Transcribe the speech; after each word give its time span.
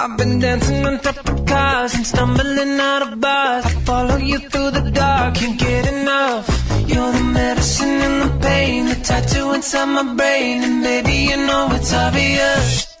I've 0.00 0.16
been 0.16 0.38
dancing 0.38 0.84
on 0.86 1.00
top 1.00 1.28
of 1.28 1.46
cars 1.46 1.94
and 1.94 2.06
stumbling 2.06 2.78
out 2.80 3.02
of 3.06 3.20
bars. 3.20 3.64
I 3.66 3.70
follow 3.90 4.16
you 4.16 4.38
through 4.50 4.70
the 4.70 4.90
dark, 4.90 5.34
can't 5.34 5.58
get 5.58 5.84
enough. 5.92 6.46
You're 6.86 7.12
the 7.12 7.24
medicine 7.24 7.98
and 8.08 8.18
the 8.24 8.32
pain, 8.46 8.86
the 8.86 8.96
tattoo 8.96 9.52
inside 9.52 9.86
my 9.86 10.14
brain, 10.14 10.62
and 10.62 10.82
baby 10.82 11.16
you 11.30 11.36
know 11.46 11.68
it's 11.72 11.92
obvious. 11.92 12.97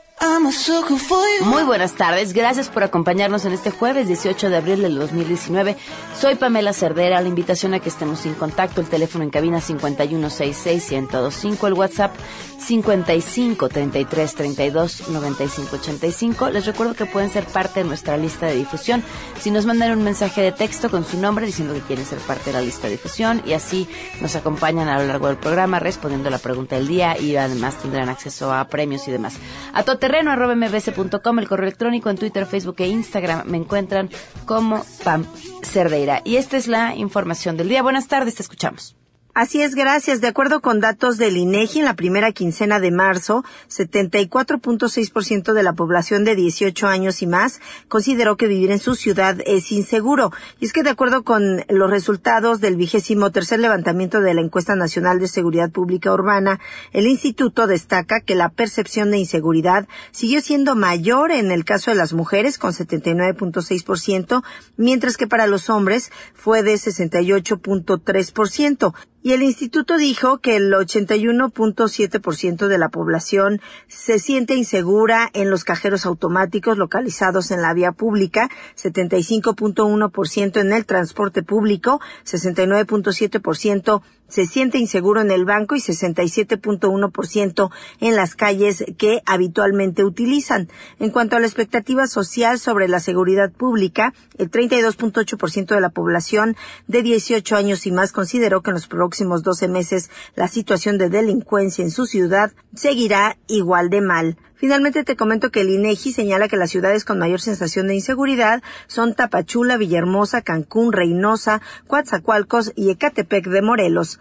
Muy 1.42 1.62
buenas 1.62 1.94
tardes, 1.94 2.32
gracias 2.32 2.68
por 2.68 2.82
acompañarnos 2.82 3.44
en 3.44 3.52
este 3.52 3.70
jueves 3.70 4.08
18 4.08 4.50
de 4.50 4.56
abril 4.56 4.82
del 4.82 4.98
2019. 4.98 5.76
Soy 6.18 6.34
Pamela 6.34 6.72
Cerdera, 6.72 7.20
la 7.20 7.28
invitación 7.28 7.74
a 7.74 7.78
que 7.78 7.88
estemos 7.88 8.26
en 8.26 8.34
contacto, 8.34 8.80
el 8.80 8.88
teléfono 8.88 9.22
en 9.22 9.30
cabina 9.30 9.60
5166-1025, 9.60 11.68
el 11.68 11.74
WhatsApp 11.74 12.16
55 12.58 13.68
33 13.68 14.34
32 14.34 15.08
95 15.08 15.76
85. 15.76 16.50
Les 16.50 16.66
recuerdo 16.66 16.94
que 16.94 17.06
pueden 17.06 17.30
ser 17.30 17.44
parte 17.44 17.82
de 17.82 17.88
nuestra 17.88 18.16
lista 18.16 18.46
de 18.46 18.56
difusión 18.56 19.04
si 19.40 19.52
nos 19.52 19.66
mandan 19.66 19.96
un 19.96 20.02
mensaje 20.02 20.42
de 20.42 20.52
texto 20.52 20.90
con 20.90 21.04
su 21.04 21.18
nombre 21.18 21.46
diciendo 21.46 21.74
que 21.74 21.80
quieren 21.80 22.04
ser 22.04 22.18
parte 22.18 22.46
de 22.46 22.54
la 22.54 22.60
lista 22.60 22.88
de 22.88 22.94
difusión 22.94 23.40
y 23.46 23.52
así 23.52 23.88
nos 24.20 24.34
acompañan 24.34 24.88
a 24.88 24.98
lo 24.98 25.06
largo 25.06 25.28
del 25.28 25.36
programa 25.36 25.78
respondiendo 25.78 26.28
la 26.30 26.38
pregunta 26.38 26.74
del 26.74 26.88
día 26.88 27.16
y 27.18 27.36
además 27.36 27.76
tendrán 27.76 28.08
acceso 28.08 28.52
a 28.52 28.66
premios 28.66 29.06
y 29.06 29.12
demás. 29.12 29.34
A 29.72 29.84
todoterreno.mbs.com, 30.08 31.38
el 31.38 31.48
correo 31.48 31.66
electrónico 31.66 32.10
en 32.10 32.16
Twitter, 32.16 32.46
Facebook 32.46 32.76
e 32.78 32.88
Instagram 32.88 33.46
me 33.46 33.58
encuentran 33.58 34.08
como 34.46 34.84
Pam 35.04 35.26
Cerdeira. 35.62 36.22
Y 36.24 36.36
esta 36.36 36.56
es 36.56 36.66
la 36.66 36.94
información 36.96 37.56
del 37.56 37.68
día. 37.68 37.82
Buenas 37.82 38.08
tardes, 38.08 38.34
te 38.34 38.42
escuchamos. 38.42 38.97
Así 39.38 39.62
es, 39.62 39.76
gracias. 39.76 40.20
De 40.20 40.26
acuerdo 40.26 40.60
con 40.60 40.80
datos 40.80 41.16
del 41.16 41.36
INEGI, 41.36 41.78
en 41.78 41.84
la 41.84 41.94
primera 41.94 42.32
quincena 42.32 42.80
de 42.80 42.90
marzo, 42.90 43.44
74.6% 43.68 45.52
de 45.52 45.62
la 45.62 45.74
población 45.74 46.24
de 46.24 46.34
18 46.34 46.88
años 46.88 47.22
y 47.22 47.28
más 47.28 47.60
consideró 47.86 48.36
que 48.36 48.48
vivir 48.48 48.72
en 48.72 48.80
su 48.80 48.96
ciudad 48.96 49.36
es 49.46 49.70
inseguro. 49.70 50.32
Y 50.58 50.64
es 50.64 50.72
que 50.72 50.82
de 50.82 50.90
acuerdo 50.90 51.22
con 51.22 51.64
los 51.68 51.88
resultados 51.88 52.60
del 52.60 52.74
vigésimo 52.74 53.30
tercer 53.30 53.60
levantamiento 53.60 54.20
de 54.20 54.34
la 54.34 54.40
encuesta 54.40 54.74
nacional 54.74 55.20
de 55.20 55.28
seguridad 55.28 55.70
pública 55.70 56.12
urbana, 56.12 56.58
el 56.92 57.06
instituto 57.06 57.68
destaca 57.68 58.20
que 58.20 58.34
la 58.34 58.48
percepción 58.48 59.12
de 59.12 59.18
inseguridad 59.18 59.86
siguió 60.10 60.40
siendo 60.40 60.74
mayor 60.74 61.30
en 61.30 61.52
el 61.52 61.64
caso 61.64 61.92
de 61.92 61.96
las 61.96 62.12
mujeres 62.12 62.58
con 62.58 62.72
79.6%, 62.72 64.42
mientras 64.76 65.16
que 65.16 65.28
para 65.28 65.46
los 65.46 65.70
hombres 65.70 66.10
fue 66.34 66.64
de 66.64 66.74
68.3%. 66.74 68.94
Y 69.28 69.34
el 69.34 69.42
instituto 69.42 69.98
dijo 69.98 70.38
que 70.38 70.56
el 70.56 70.72
81.7% 70.72 72.66
de 72.66 72.78
la 72.78 72.88
población 72.88 73.60
se 73.86 74.18
siente 74.18 74.54
insegura 74.54 75.28
en 75.34 75.50
los 75.50 75.64
cajeros 75.64 76.06
automáticos 76.06 76.78
localizados 76.78 77.50
en 77.50 77.60
la 77.60 77.74
vía 77.74 77.92
pública, 77.92 78.48
75.1% 78.82 80.60
en 80.62 80.72
el 80.72 80.86
transporte 80.86 81.42
público, 81.42 82.00
69.7% 82.24 84.00
se 84.28 84.46
siente 84.46 84.78
inseguro 84.78 85.20
en 85.20 85.30
el 85.30 85.44
banco 85.44 85.74
y 85.74 85.80
67.1% 85.80 87.70
en 88.00 88.16
las 88.16 88.34
calles 88.34 88.84
que 88.96 89.22
habitualmente 89.26 90.04
utilizan. 90.04 90.68
En 90.98 91.10
cuanto 91.10 91.36
a 91.36 91.40
la 91.40 91.46
expectativa 91.46 92.06
social 92.06 92.58
sobre 92.58 92.88
la 92.88 93.00
seguridad 93.00 93.50
pública, 93.50 94.14
el 94.36 94.50
32.8% 94.50 95.74
de 95.74 95.80
la 95.80 95.90
población 95.90 96.56
de 96.86 97.02
18 97.02 97.56
años 97.56 97.86
y 97.86 97.92
más 97.92 98.12
consideró 98.12 98.62
que 98.62 98.70
en 98.70 98.74
los 98.74 98.86
próximos 98.86 99.42
12 99.42 99.68
meses 99.68 100.10
la 100.34 100.48
situación 100.48 100.98
de 100.98 101.08
delincuencia 101.08 101.82
en 101.82 101.90
su 101.90 102.06
ciudad 102.06 102.52
seguirá 102.74 103.36
igual 103.46 103.90
de 103.90 104.00
mal. 104.00 104.36
Finalmente 104.58 105.04
te 105.04 105.14
comento 105.14 105.50
que 105.52 105.60
el 105.60 105.70
INEGI 105.70 106.12
señala 106.12 106.48
que 106.48 106.56
las 106.56 106.70
ciudades 106.70 107.04
con 107.04 107.20
mayor 107.20 107.40
sensación 107.40 107.86
de 107.86 107.94
inseguridad 107.94 108.60
son 108.88 109.14
Tapachula, 109.14 109.76
Villahermosa, 109.76 110.42
Cancún, 110.42 110.92
Reynosa, 110.92 111.62
Coatzacoalcos 111.86 112.72
y 112.74 112.90
Ecatepec 112.90 113.46
de 113.46 113.62
Morelos. 113.62 114.18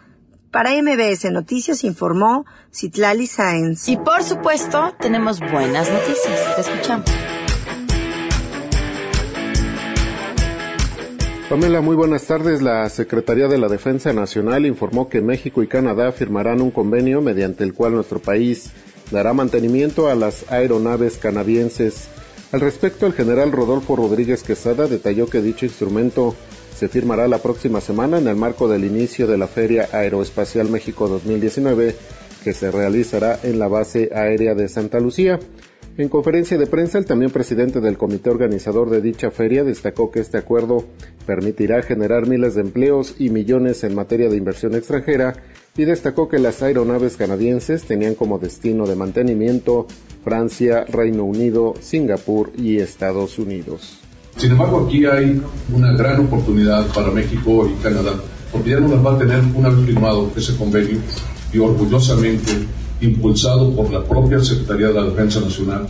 Para 0.51 0.69
MBS 0.79 1.31
Noticias 1.31 1.83
informó 1.83 2.45
Citlali 2.71 3.25
Sáenz. 3.25 3.89
Y 3.89 3.97
por 3.97 4.21
supuesto, 4.21 4.93
tenemos 4.99 5.39
buenas 5.39 5.91
noticias. 5.91 6.55
Te 6.55 6.61
escuchamos. 6.61 7.05
Pamela, 11.49 11.81
muy 11.81 11.95
buenas 11.95 12.25
tardes. 12.25 12.61
La 12.61 12.87
Secretaría 12.89 13.47
de 13.47 13.57
la 13.57 13.69
Defensa 13.69 14.13
Nacional 14.13 14.67
informó 14.67 15.09
que 15.09 15.21
México 15.21 15.63
y 15.63 15.67
Canadá 15.67 16.11
firmarán 16.11 16.61
un 16.61 16.69
convenio 16.69 17.21
mediante 17.21 17.63
el 17.63 17.73
cual 17.73 17.93
nuestro 17.93 18.19
país 18.19 18.71
dará 19.11 19.33
mantenimiento 19.33 20.09
a 20.09 20.15
las 20.15 20.49
aeronaves 20.51 21.17
canadienses. 21.17 22.07
Al 22.51 22.61
respecto, 22.61 23.05
el 23.05 23.13
general 23.13 23.51
Rodolfo 23.51 23.95
Rodríguez 23.95 24.43
Quesada 24.43 24.87
detalló 24.87 25.27
que 25.27 25.41
dicho 25.41 25.65
instrumento 25.65 26.35
se 26.75 26.87
firmará 26.87 27.27
la 27.27 27.39
próxima 27.39 27.81
semana 27.81 28.19
en 28.19 28.27
el 28.27 28.35
marco 28.35 28.67
del 28.67 28.85
inicio 28.85 29.27
de 29.27 29.37
la 29.37 29.47
Feria 29.47 29.89
Aeroespacial 29.91 30.69
México 30.69 31.07
2019 31.07 31.95
que 32.43 32.53
se 32.53 32.71
realizará 32.71 33.39
en 33.43 33.59
la 33.59 33.67
base 33.67 34.09
aérea 34.13 34.53
de 34.53 34.69
Santa 34.69 34.99
Lucía. 34.99 35.39
En 35.97 36.09
conferencia 36.09 36.57
de 36.57 36.67
prensa, 36.67 36.99
el 36.99 37.05
también 37.05 37.31
presidente 37.31 37.81
del 37.81 37.97
comité 37.97 38.29
organizador 38.29 38.89
de 38.89 39.01
dicha 39.01 39.31
feria 39.31 39.63
destacó 39.63 40.11
que 40.11 40.19
este 40.19 40.37
acuerdo 40.37 40.85
permitirá 41.25 41.81
generar 41.81 42.27
miles 42.27 42.53
de 42.53 42.61
empleos 42.61 43.15
y 43.17 43.31
millones 43.31 43.83
en 43.83 43.95
materia 43.95 44.29
de 44.29 44.37
inversión 44.37 44.75
extranjera 44.75 45.33
y 45.77 45.85
destacó 45.85 46.27
que 46.27 46.39
las 46.39 46.63
aeronaves 46.63 47.17
canadienses 47.17 47.83
tenían 47.83 48.15
como 48.15 48.39
destino 48.39 48.87
de 48.87 48.95
mantenimiento 48.95 49.85
Francia, 50.23 50.83
Reino 50.85 51.23
Unido, 51.23 51.75
Singapur 51.79 52.51
y 52.57 52.79
Estados 52.79 53.37
Unidos. 53.37 53.99
Sin 54.35 54.51
embargo, 54.51 54.85
aquí 54.85 55.05
hay 55.05 55.41
una 55.73 55.93
gran 55.93 56.19
oportunidad 56.21 56.87
para 56.87 57.11
México 57.11 57.69
y 57.69 57.81
Canadá, 57.81 58.13
porque 58.51 58.71
ya 58.71 58.79
no 58.79 58.87
las 58.87 59.05
va 59.05 59.13
a 59.13 59.17
tener 59.17 59.41
una 59.55 59.69
vez 59.69 59.85
firmado 59.85 60.31
ese 60.35 60.55
convenio 60.57 60.97
y 61.53 61.59
orgullosamente 61.59 62.51
impulsado 62.99 63.75
por 63.75 63.91
la 63.91 64.03
propia 64.03 64.39
Secretaría 64.39 64.87
de 64.87 64.93
la 64.93 65.03
Defensa 65.03 65.39
Nacional, 65.39 65.87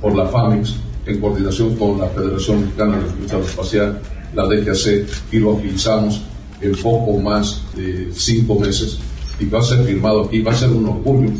por 0.00 0.14
la 0.14 0.26
FAMEX, 0.26 0.76
en 1.06 1.20
coordinación 1.20 1.76
con 1.76 1.98
la 1.98 2.08
Federación 2.08 2.62
Mexicana 2.62 2.98
de 2.98 3.04
Defensa 3.04 3.38
Espacial, 3.38 4.00
la 4.34 4.46
DGAC, 4.46 5.06
y 5.32 5.38
lo 5.38 5.56
agilizamos 5.56 6.22
en 6.60 6.72
poco 6.76 7.18
más 7.18 7.62
de 7.76 8.08
cinco 8.12 8.58
meses 8.58 8.98
y 9.38 9.46
va 9.46 9.60
a 9.60 9.62
ser 9.62 9.84
firmado 9.84 10.24
aquí, 10.24 10.42
va 10.42 10.52
a 10.52 10.56
ser 10.56 10.70
un 10.70 10.86
orgullo 10.86 11.30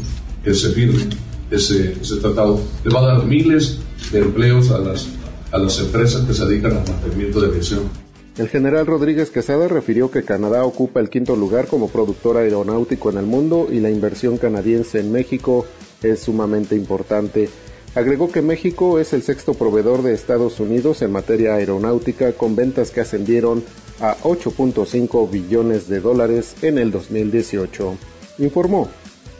que 0.43 0.55
se 0.55 0.71
firme 0.71 1.09
ese, 1.51 1.97
ese 2.01 2.17
tratado. 2.17 2.61
Le 2.85 2.93
va 2.93 3.01
a 3.01 3.07
dar 3.07 3.27
miles 3.27 3.79
de 4.13 4.19
empleos 4.21 4.71
a 4.71 4.79
las, 4.79 5.09
a 5.51 5.59
las 5.59 5.79
empresas 5.81 6.23
que 6.27 6.35
se 6.35 6.45
dedican 6.47 6.73
al 6.73 6.89
mantenimiento 6.89 7.41
de 7.41 7.47
aviación. 7.49 8.05
El 8.37 8.49
general 8.49 8.87
Rodríguez 8.87 9.31
Quesada 9.31 9.69
refirió 9.69 10.11
que 10.11 10.25
Canadá 10.25 10.65
ocupa 10.65 10.99
el 10.99 11.09
quinto 11.09 11.37
lugar 11.37 11.69
como 11.69 11.89
productor 11.89 12.37
aeronáutico 12.37 13.11
en 13.11 13.19
el 13.19 13.27
mundo 13.27 13.69
y 13.71 13.79
la 13.79 13.91
inversión 13.91 14.39
canadiense 14.39 14.99
en 14.99 15.13
México 15.13 15.67
es 16.03 16.21
sumamente 16.21 16.75
importante. 16.75 17.49
Agregó 17.95 18.33
que 18.33 18.43
México 18.43 18.99
es 18.99 19.13
el 19.13 19.23
sexto 19.23 19.55
proveedor 19.55 20.03
de 20.03 20.15
Estados 20.15 20.59
Unidos 20.59 21.01
en 21.03 21.13
materia 21.13 21.55
aeronáutica 21.55 22.33
con 22.33 22.57
ventas 22.57 22.91
que 22.91 23.01
ascendieron 23.01 23.63
a 24.01 24.17
8.5 24.19 25.31
billones 25.31 25.89
de 25.89 26.01
dólares 26.01 26.57
en 26.63 26.79
el 26.79 26.91
2018, 26.91 27.97
informó 28.39 28.89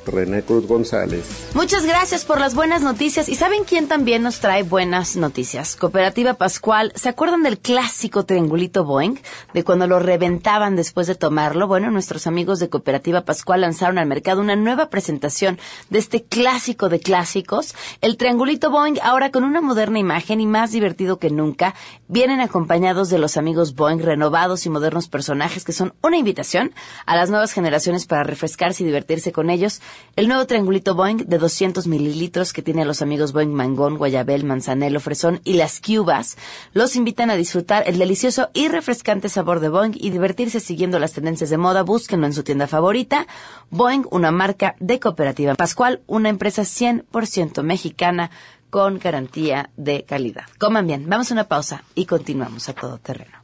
René 0.07 0.43
Cruz 0.43 0.67
González. 0.67 1.49
Muchas 1.55 1.87
gracias 1.87 2.25
por 2.25 2.41
las 2.41 2.55
buenas 2.55 2.83
noticias. 2.83 3.29
¿Y 3.29 3.35
saben 3.35 3.65
quién 3.65 3.89
también 3.89 4.23
nos 4.23 4.41
trae 4.41 4.63
buenas 4.63 5.17
noticias? 5.17 5.77
Cooperativa 5.77 6.35
Pascual. 6.35 6.93
¿Se 6.95 7.09
acuerdan 7.09 7.43
del 7.43 7.59
clásico 7.59 8.25
triangulito 8.25 8.85
Boeing? 8.85 9.17
De 9.53 9.65
cuando 9.65 9.87
lo 9.87 9.99
reventaban 9.99 10.77
después 10.77 11.07
de 11.07 11.15
tomarlo. 11.15 11.67
Bueno, 11.67 11.91
nuestros 11.91 12.27
amigos 12.27 12.59
de 12.59 12.69
Cooperativa 12.69 13.23
Pascual 13.23 13.63
lanzaron 13.63 13.99
al 13.99 14.07
mercado 14.07 14.41
una 14.41 14.57
nueva 14.57 14.91
presentación 14.91 15.59
de 15.91 15.99
este 15.99 16.23
clásico 16.23 16.89
de 16.89 17.01
clásicos. 17.01 17.75
El 18.01 18.17
triangulito 18.17 18.71
Boeing, 18.71 18.99
ahora 19.03 19.31
con 19.31 19.45
una 19.45 19.61
moderna 19.61 19.99
imagen 19.99 20.41
y 20.41 20.47
más 20.47 20.73
divertido 20.73 21.19
que 21.19 21.31
nunca, 21.31 21.75
vienen 22.09 22.41
acompañados 22.41 23.11
de 23.11 23.19
los 23.19 23.37
amigos 23.37 23.75
Boeing 23.75 24.01
renovados 24.01 24.67
y 24.67 24.71
modernos 24.71 25.09
personajes 25.09 25.65
que 25.65 25.73
son 25.73 25.95
una 26.03 26.17
invitación 26.17 26.73
a 27.07 27.17
las 27.17 27.31
nuevas 27.31 27.53
generaciones 27.53 28.07
para 28.07 28.25
refrescarse 28.25 28.83
y 28.83 28.87
divertirse 28.87 29.33
con 29.33 29.51
ellos 29.51 29.81
el 30.17 30.29
nuevo 30.29 30.47
triangulito 30.47 30.95
Boeing 30.95 31.27
de 31.27 31.39
200 31.39 31.87
mililitros 31.87 32.53
que 32.53 32.63
tiene 32.63 32.83
a 32.83 32.85
los 32.85 33.03
amigos 33.03 33.33
Boeing 33.33 33.53
Mangón, 33.53 33.97
Guayabel, 33.97 34.45
Manzanelo, 34.45 35.01
Fresón 35.01 35.41
y 35.45 35.55
las 35.55 35.81
Cubas 35.81 36.37
los 36.73 36.97
invitan 36.97 37.31
a 37.31 37.37
disfrutar 37.37 37.85
el 37.87 37.99
delicioso 37.99 38.51
y 38.55 38.69
refrescante 38.69 39.29
sabor 39.29 39.61
de 39.61 39.69
Boeing 39.69 39.95
y 39.95 40.11
divertirse 40.11 40.61
siguiendo 40.61 40.99
las 40.99 41.13
tendencias 41.13 41.51
de 41.51 41.59
moda. 41.59 41.83
Búsquenlo 41.83 42.27
en 42.27 42.33
su 42.33 42.45
tienda 42.45 42.67
favorita. 42.67 43.27
Boeing, 43.71 44.05
una 44.11 44.31
marca 44.31 44.77
de 44.79 45.01
cooperativa 45.01 45.55
Pascual, 45.55 46.03
una 46.07 46.29
empresa 46.29 46.63
100% 46.63 47.63
mexicana 47.63 48.31
con 48.71 48.99
garantía 48.99 49.71
de 49.77 50.05
calidad. 50.05 50.45
Coman 50.59 50.87
bien, 50.87 51.09
vamos 51.09 51.31
a 51.31 51.35
una 51.35 51.45
pausa 51.45 51.85
y 51.95 52.07
continuamos 52.07 52.69
a 52.69 52.73
todo 52.73 52.99
terreno. 52.99 53.39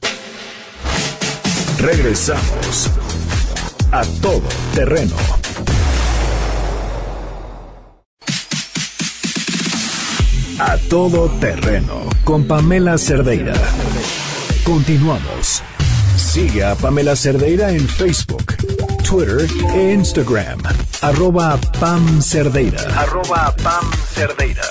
Regresamos 1.78 2.90
a 3.92 4.02
todo 4.20 4.42
terreno. 4.74 5.16
A 10.62 10.76
todo 10.90 11.30
terreno 11.40 12.02
con 12.22 12.44
Pamela 12.44 12.98
Cerdeira. 12.98 13.54
Continuamos. 14.62 15.62
Sigue 16.16 16.62
a 16.62 16.74
Pamela 16.74 17.16
Cerdeira 17.16 17.70
en 17.70 17.88
Facebook, 17.88 18.56
Twitter 19.02 19.48
e 19.74 19.94
Instagram. 19.94 20.60
Arroba 21.00 21.58
Pam 21.80 22.20
Cerdeira. 22.20 22.82
Arroba 22.94 23.56
Pam 23.62 23.90
Cerdeira. 24.14 24.62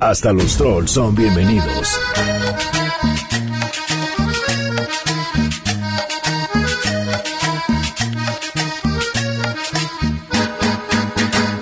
Hasta 0.00 0.34
los 0.34 0.54
trolls 0.58 0.90
son 0.90 1.14
bienvenidos. 1.14 1.98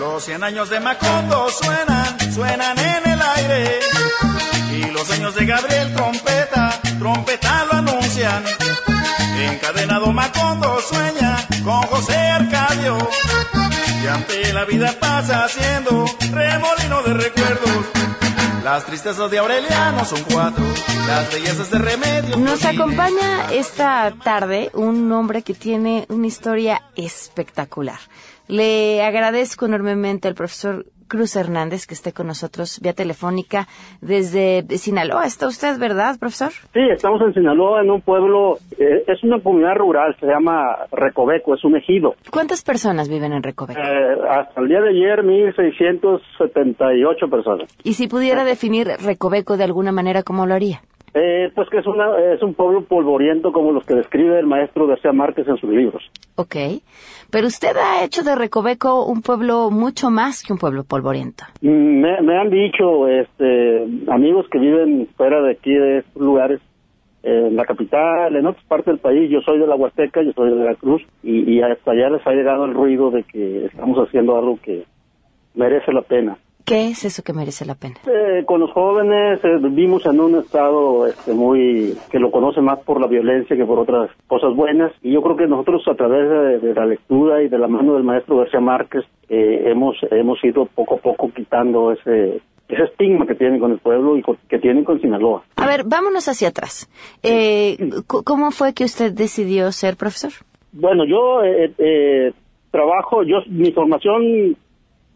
Los 0.01 0.25
100 0.25 0.43
años 0.43 0.71
de 0.71 0.81
Macondo 0.81 1.49
suenan, 1.51 2.04
suenan 2.35 2.77
en 2.79 3.13
el 3.13 3.23
aire. 3.23 3.79
Y 4.73 4.91
los 4.91 5.09
años 5.11 5.35
de 5.37 5.47
Gabriel 5.47 5.95
trompeta, 5.95 6.81
trompeta 6.99 7.65
lo 7.67 7.79
anuncian. 7.79 8.45
Encadenado 9.39 10.13
Macondo 10.13 10.81
sueña 10.81 11.37
con 11.63 11.83
José 11.83 12.17
Arcadio. 12.17 12.99
Y 14.03 14.07
ante 14.07 14.53
la 14.53 14.65
vida 14.65 14.95
pasa 14.99 15.45
haciendo 15.45 16.07
remolino 16.33 17.03
de 17.03 17.15
recuerdos. 17.15 17.87
Las 18.65 18.85
tristezas 18.87 19.31
de 19.31 19.39
Aureliano 19.39 20.05
son 20.05 20.23
cuatro, 20.33 20.65
las 21.07 21.33
bellezas 21.33 21.71
de 21.71 21.79
Remedio. 21.79 22.37
Nos 22.39 22.65
acompaña 22.65 23.53
esta 23.53 24.13
tarde 24.25 24.71
un 24.73 25.13
hombre 25.13 25.43
que 25.43 25.55
tiene 25.55 26.07
una 26.09 26.27
historia 26.27 26.83
espectacular. 26.97 27.99
Le 28.49 29.03
agradezco 29.05 29.67
enormemente 29.67 30.29
al 30.29 30.35
profesor 30.35 30.87
Cruz 31.09 31.37
Hernández 31.37 31.87
que 31.87 31.95
esté 31.95 32.13
con 32.13 32.27
nosotros 32.27 32.81
vía 32.83 32.93
telefónica 32.93 33.67
desde 34.01 34.65
Sinaloa. 34.77 35.27
¿Está 35.27 35.47
usted, 35.47 35.79
verdad, 35.79 36.19
profesor? 36.19 36.51
Sí, 36.73 36.81
estamos 36.91 37.21
en 37.23 37.33
Sinaloa, 37.35 37.83
en 37.83 37.91
un 37.91 38.01
pueblo, 38.01 38.59
eh, 38.79 39.05
es 39.07 39.23
una 39.23 39.41
comunidad 39.41 39.77
rural, 39.77 40.17
se 40.21 40.27
llama 40.27 40.77
Recoveco, 40.93 41.55
es 41.55 41.65
un 41.65 41.77
ejido. 41.77 42.15
¿Cuántas 42.31 42.63
personas 42.63 43.09
viven 43.09 43.33
en 43.33 43.43
Recoveco? 43.43 43.81
Eh, 43.81 44.17
hasta 44.29 44.61
el 44.61 44.69
día 44.69 44.81
de 44.81 44.91
ayer, 44.91 45.25
1.678 45.25 47.31
personas. 47.31 47.75
Y 47.83 47.95
si 47.95 48.07
pudiera 48.09 48.45
definir 48.45 48.89
Recoveco 49.05 49.57
de 49.57 49.65
alguna 49.65 49.93
manera, 49.93 50.23
¿cómo 50.23 50.47
lo 50.47 50.55
haría? 50.55 50.83
Eh, 51.17 51.53
pues 51.55 51.69
que 51.71 51.79
es, 51.79 51.87
una, 51.87 52.19
es 52.35 52.43
un 52.43 52.55
pueblo 52.55 52.83
polvoriento 52.85 53.53
como 53.53 53.71
los 53.71 53.87
que 53.87 53.95
describe 53.95 54.37
el 54.37 54.47
maestro 54.47 54.89
García 54.89 55.13
Márquez 55.13 55.47
en 55.47 55.57
sus 55.59 55.71
libros. 55.71 56.03
Ok. 56.35 56.57
Pero 57.31 57.47
usted 57.47 57.77
ha 57.77 58.05
hecho 58.05 58.25
de 58.25 58.35
Recoveco 58.35 59.07
un 59.07 59.23
pueblo 59.23 59.71
mucho 59.71 60.11
más 60.11 60.43
que 60.43 60.53
un 60.53 60.59
pueblo 60.59 60.83
polvoriento. 60.83 61.45
Mm, 61.63 62.01
Me, 62.01 62.21
me 62.21 62.37
han 62.37 62.51
dicho 62.51 63.07
este, 63.07 63.87
amigos 64.09 64.47
que 64.51 64.59
viven 64.59 65.07
fuera 65.17 65.41
de 65.41 65.53
aquí, 65.53 65.73
de 65.73 65.99
estos 65.99 66.21
lugares, 66.21 66.61
eh, 67.23 67.47
en 67.47 67.55
la 67.55 67.65
capital, 67.65 68.35
en 68.35 68.47
otras 68.47 68.65
partes 68.67 68.87
del 68.87 68.99
país. 68.99 69.31
Yo 69.31 69.41
soy 69.43 69.61
de 69.61 69.69
la 69.69 69.77
Huasteca, 69.77 70.21
yo 70.21 70.33
soy 70.33 70.51
de 70.51 70.57
Veracruz, 70.57 71.03
y, 71.23 71.49
y 71.49 71.63
hasta 71.63 71.93
allá 71.93 72.11
les 72.11 72.27
ha 72.27 72.33
llegado 72.33 72.65
el 72.65 72.75
ruido 72.75 73.13
de 73.13 73.23
que 73.23 73.67
estamos 73.67 73.97
haciendo 73.99 74.37
algo 74.37 74.59
que 74.61 74.85
merece 75.55 75.93
la 75.93 76.03
pena. 76.03 76.37
¿Qué 76.65 76.89
es 76.89 77.05
eso 77.05 77.23
que 77.23 77.33
merece 77.35 77.67
la 77.67 77.75
pena? 77.75 77.97
Eh, 78.07 78.45
con 78.47 78.61
los 78.61 78.71
jóvenes 78.73 79.39
eh, 79.45 79.59
vivimos 79.61 80.05
en 80.07 80.19
un 80.19 80.37
estado 80.37 81.07
este, 81.07 81.33
muy 81.35 81.95
que 82.11 82.19
lo 82.19 82.31
conoce 82.31 82.61
más 82.63 82.79
por 82.81 83.01
la 83.01 83.07
violencia 83.07 83.55
que 83.57 83.67
por 83.67 83.79
otras 83.79 84.11
cosas 84.27 84.55
buenas 84.55 84.93
y 85.03 85.13
yo 85.13 85.21
creo 85.23 85.37
que 85.37 85.47
nosotros 85.47 85.83
a 85.89 85.95
través 85.95 86.29
de, 86.63 86.67
de 86.69 86.75
la 86.75 86.87
lectura 86.87 87.43
y 87.43 87.49
de 87.49 87.59
la 87.59 87.69
mano 87.69 87.95
del 87.95 88.03
maestro 88.03 88.39
García 88.39 88.61
Márquez 88.61 89.05
eh, 89.29 89.65
hemos 89.67 89.97
hemos 90.11 90.43
ido 90.43 90.67
poco 90.67 90.95
a 90.95 90.99
poco 90.99 91.31
quitando 91.35 91.93
ese 91.93 92.41
ese 92.69 92.83
estigma 92.85 93.27
que 93.27 93.35
tienen 93.35 93.61
con 93.61 93.71
el 93.73 93.79
pueblo 93.79 94.17
y 94.17 94.23
con- 94.23 94.39
que 94.49 94.59
tienen 94.59 94.85
con 94.85 94.99
Sinaloa. 95.01 95.43
A 95.57 95.67
ver, 95.67 95.83
vámonos 95.85 96.29
hacia 96.29 96.49
atrás. 96.49 96.89
Eh, 97.23 97.77
c- 97.79 98.23
¿Cómo 98.25 98.51
fue 98.53 98.73
que 98.73 98.85
usted 98.85 99.13
decidió 99.13 99.71
ser 99.71 99.97
profesor? 99.99 100.33
Bueno, 100.73 101.05
yo 101.05 101.43
eh, 101.45 101.73
eh, 101.77 102.33
trabajo, 102.71 103.23
yo 103.23 103.37
mi 103.49 103.71
formación 103.71 104.57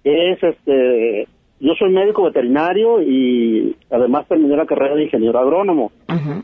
es 0.04 0.42
este 0.42 1.26
yo 1.60 1.74
soy 1.74 1.90
médico 1.90 2.22
veterinario 2.22 3.02
y 3.02 3.76
además 3.90 4.28
terminé 4.28 4.56
la 4.56 4.66
carrera 4.66 4.94
de 4.94 5.04
ingeniero 5.04 5.38
agrónomo. 5.38 5.90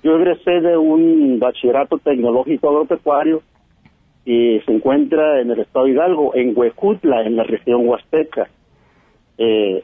Yo 0.02 0.16
egresé 0.16 0.60
de 0.60 0.76
un 0.76 1.38
bachillerato 1.38 1.98
tecnológico 1.98 2.68
agropecuario 2.68 3.42
y 4.24 4.60
se 4.60 4.72
encuentra 4.72 5.40
en 5.40 5.50
el 5.50 5.60
estado 5.60 5.84
de 5.84 5.92
Hidalgo, 5.92 6.34
en 6.34 6.52
Huejutla, 6.56 7.22
en 7.26 7.36
la 7.36 7.44
región 7.44 7.86
huasteca. 7.86 8.48
Eh, 9.38 9.82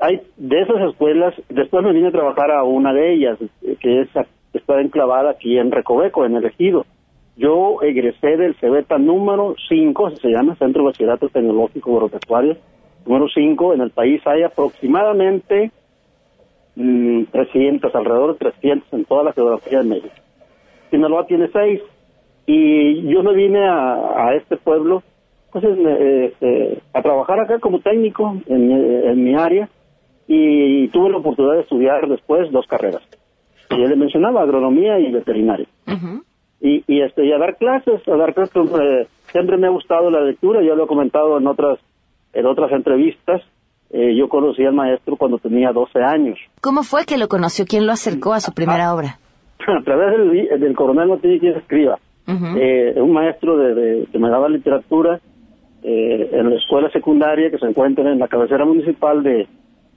hay 0.00 0.20
de 0.36 0.62
esas 0.62 0.90
escuelas, 0.90 1.34
después 1.48 1.84
me 1.84 1.92
vine 1.92 2.08
a 2.08 2.12
trabajar 2.12 2.50
a 2.50 2.64
una 2.64 2.92
de 2.92 3.14
ellas, 3.14 3.38
eh, 3.62 3.76
que 3.78 4.00
es 4.00 4.08
está 4.52 4.80
enclavada 4.80 5.30
aquí 5.30 5.58
en 5.58 5.70
Recoveco, 5.70 6.24
en 6.24 6.36
el 6.36 6.46
ejido. 6.46 6.86
Yo 7.36 7.82
egresé 7.82 8.36
del 8.36 8.54
CEBETA 8.56 8.98
número 8.98 9.56
5, 9.68 10.16
se 10.22 10.28
llama 10.28 10.54
Centro 10.56 10.82
de 10.82 10.86
Bachillerato 10.86 11.28
Tecnológico 11.28 11.96
Agropecuario, 11.96 12.56
número 13.06 13.26
5. 13.32 13.74
En 13.74 13.80
el 13.80 13.90
país 13.90 14.20
hay 14.26 14.42
aproximadamente 14.42 15.70
mm, 16.76 17.24
300, 17.32 17.94
alrededor 17.94 18.32
de 18.32 18.38
300 18.50 18.92
en 18.92 19.04
toda 19.04 19.24
la 19.24 19.32
geografía 19.32 19.78
de 19.78 19.84
México. 19.88 20.14
Sinaloa 20.90 21.26
tiene 21.26 21.48
6. 21.52 21.80
Y 22.46 23.08
yo 23.08 23.22
me 23.22 23.32
vine 23.34 23.66
a, 23.66 24.26
a 24.28 24.34
este 24.34 24.56
pueblo 24.58 25.02
pues, 25.50 25.64
este, 25.64 26.78
a 26.92 27.00
trabajar 27.02 27.40
acá 27.40 27.58
como 27.58 27.80
técnico 27.80 28.36
en, 28.46 28.68
mi- 28.68 28.74
en 29.08 29.24
mi 29.24 29.34
área 29.34 29.68
y 30.26 30.88
tuve 30.88 31.10
la 31.10 31.18
oportunidad 31.18 31.54
de 31.54 31.60
estudiar 31.62 32.06
después 32.08 32.50
dos 32.52 32.66
carreras. 32.66 33.02
Y 33.70 33.82
él 33.82 33.88
le 33.90 33.96
mencionaba 33.96 34.42
agronomía 34.42 34.98
y 34.98 35.10
veterinaria 35.10 35.66
y 36.86 37.00
este 37.02 37.24
y 37.26 37.32
a 37.32 37.38
dar 37.38 37.56
clases 37.56 38.06
a 38.08 38.16
dar 38.16 38.32
clases 38.34 38.54
eh, 38.56 39.06
siempre 39.32 39.56
me 39.58 39.66
ha 39.66 39.70
gustado 39.70 40.10
la 40.10 40.20
lectura 40.20 40.62
ya 40.62 40.74
lo 40.74 40.84
he 40.84 40.86
comentado 40.86 41.36
en 41.38 41.46
otras 41.46 41.78
en 42.34 42.46
otras 42.46 42.70
entrevistas 42.72 43.40
Eh, 43.90 44.16
yo 44.18 44.28
conocí 44.28 44.64
al 44.64 44.72
maestro 44.74 45.16
cuando 45.16 45.38
tenía 45.38 45.70
12 45.72 45.98
años 46.02 46.38
¿Cómo 46.60 46.82
fue 46.82 47.04
que 47.06 47.16
lo 47.18 47.28
conoció? 47.28 47.64
¿Quién 47.64 47.86
lo 47.86 47.92
acercó 47.92 48.32
a 48.34 48.40
su 48.40 48.52
primera 48.52 48.92
obra? 48.94 49.18
a 49.80 49.82
través 49.84 50.08
del, 50.18 50.60
del 50.60 50.74
coronel 50.74 51.08
no 51.08 51.18
tiene 51.18 51.38
quien 51.38 51.54
escriba 51.56 51.98
Ujú. 52.26 52.46
eh, 52.58 52.94
un 53.00 53.12
maestro 53.12 53.56
de, 53.56 53.74
de- 53.74 54.06
que 54.10 54.18
me 54.18 54.28
daba 54.30 54.48
literatura 54.48 55.20
eh, 55.82 56.30
en 56.32 56.50
la 56.50 56.56
escuela 56.56 56.88
secundaria 56.90 57.50
que 57.50 57.58
se 57.58 57.66
encuentra 57.66 58.10
en 58.10 58.18
la 58.18 58.26
cabecera 58.28 58.64
municipal 58.64 59.22
de, 59.22 59.46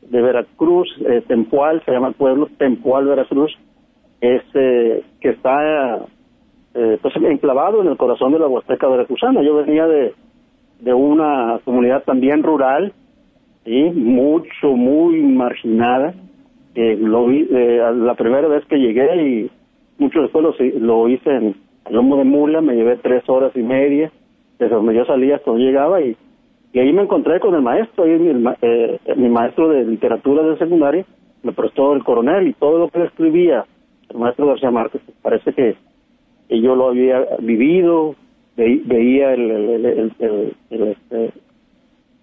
de 0.01 0.21
Veracruz, 0.21 0.87
eh, 1.09 1.21
Tempual, 1.27 1.81
se 1.85 1.91
llama 1.93 2.09
el 2.09 2.13
pueblo, 2.15 2.49
Tempual, 2.57 3.05
Veracruz, 3.07 3.51
este, 4.21 5.03
que 5.21 5.29
está 5.29 6.05
eh, 6.75 6.97
pues 7.01 7.13
enclavado 7.15 7.81
en 7.81 7.87
el 7.87 7.97
corazón 7.97 8.33
de 8.33 8.39
la 8.39 8.47
Huasteca 8.47 8.87
veracruzana. 8.87 9.41
Yo 9.43 9.55
venía 9.55 9.85
de, 9.87 10.13
de 10.79 10.93
una 10.93 11.59
comunidad 11.65 12.03
también 12.03 12.43
rural, 12.43 12.93
¿sí? 13.65 13.91
mucho, 13.95 14.75
muy 14.75 15.21
marginada. 15.21 16.13
Eh, 16.75 16.97
lo 16.99 17.27
vi, 17.27 17.47
eh, 17.49 17.81
la 17.95 18.13
primera 18.15 18.47
vez 18.47 18.65
que 18.65 18.77
llegué 18.77 19.27
y 19.27 19.51
mucho 19.97 20.21
después 20.21 20.43
lo, 20.43 20.55
lo 20.79 21.09
hice 21.09 21.29
en, 21.29 21.55
lomo 21.89 22.17
de 22.17 22.23
mula, 22.23 22.61
me 22.61 22.75
llevé 22.75 22.97
tres 22.97 23.23
horas 23.27 23.51
y 23.55 23.61
media, 23.61 24.11
desde 24.59 24.75
donde 24.75 24.95
yo 24.95 25.05
salía 25.05 25.37
hasta 25.37 25.51
donde 25.51 25.65
llegaba 25.65 26.01
y, 26.01 26.15
ahí 26.75 26.93
me 26.93 27.01
encontré 27.01 27.39
con 27.39 27.55
el 27.55 27.63
maestro, 27.63 28.03
ahí 28.03 28.19
mi, 28.19 28.45
eh, 28.61 28.99
mi 29.15 29.29
maestro 29.29 29.69
de 29.69 29.83
literatura 29.83 30.43
de 30.43 30.59
secundaria 30.59 31.05
me 31.41 31.51
prestó 31.51 31.93
el 31.93 32.03
coronel 32.03 32.47
y 32.47 32.53
todo 32.53 32.77
lo 32.77 32.89
que 32.89 33.03
escribía 33.03 33.65
el 34.09 34.17
maestro 34.19 34.45
García 34.45 34.69
Márquez, 34.69 35.01
parece 35.23 35.53
que 35.53 35.75
yo 36.49 36.75
lo 36.75 36.89
había 36.89 37.25
vivido, 37.39 38.15
ve- 38.57 38.81
veía 38.85 39.33
el, 39.33 39.85
este, 40.69 41.31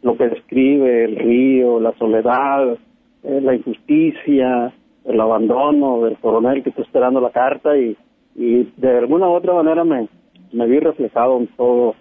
lo 0.02 0.16
que 0.16 0.28
describe 0.28 1.04
el 1.04 1.16
río, 1.16 1.80
la 1.80 1.92
soledad, 1.92 2.76
eh, 3.22 3.40
la 3.40 3.54
injusticia, 3.54 4.72
el 5.04 5.20
abandono 5.20 6.02
del 6.02 6.16
coronel 6.18 6.62
que 6.62 6.70
está 6.70 6.82
esperando 6.82 7.20
la 7.20 7.30
carta 7.30 7.76
y, 7.78 7.96
y 8.34 8.70
de 8.76 8.98
alguna 8.98 9.28
u 9.28 9.32
otra 9.32 9.54
manera 9.54 9.84
me 9.84 10.66
vi 10.66 10.78
reflejado 10.80 11.38
en 11.38 11.46
todo 11.56 11.94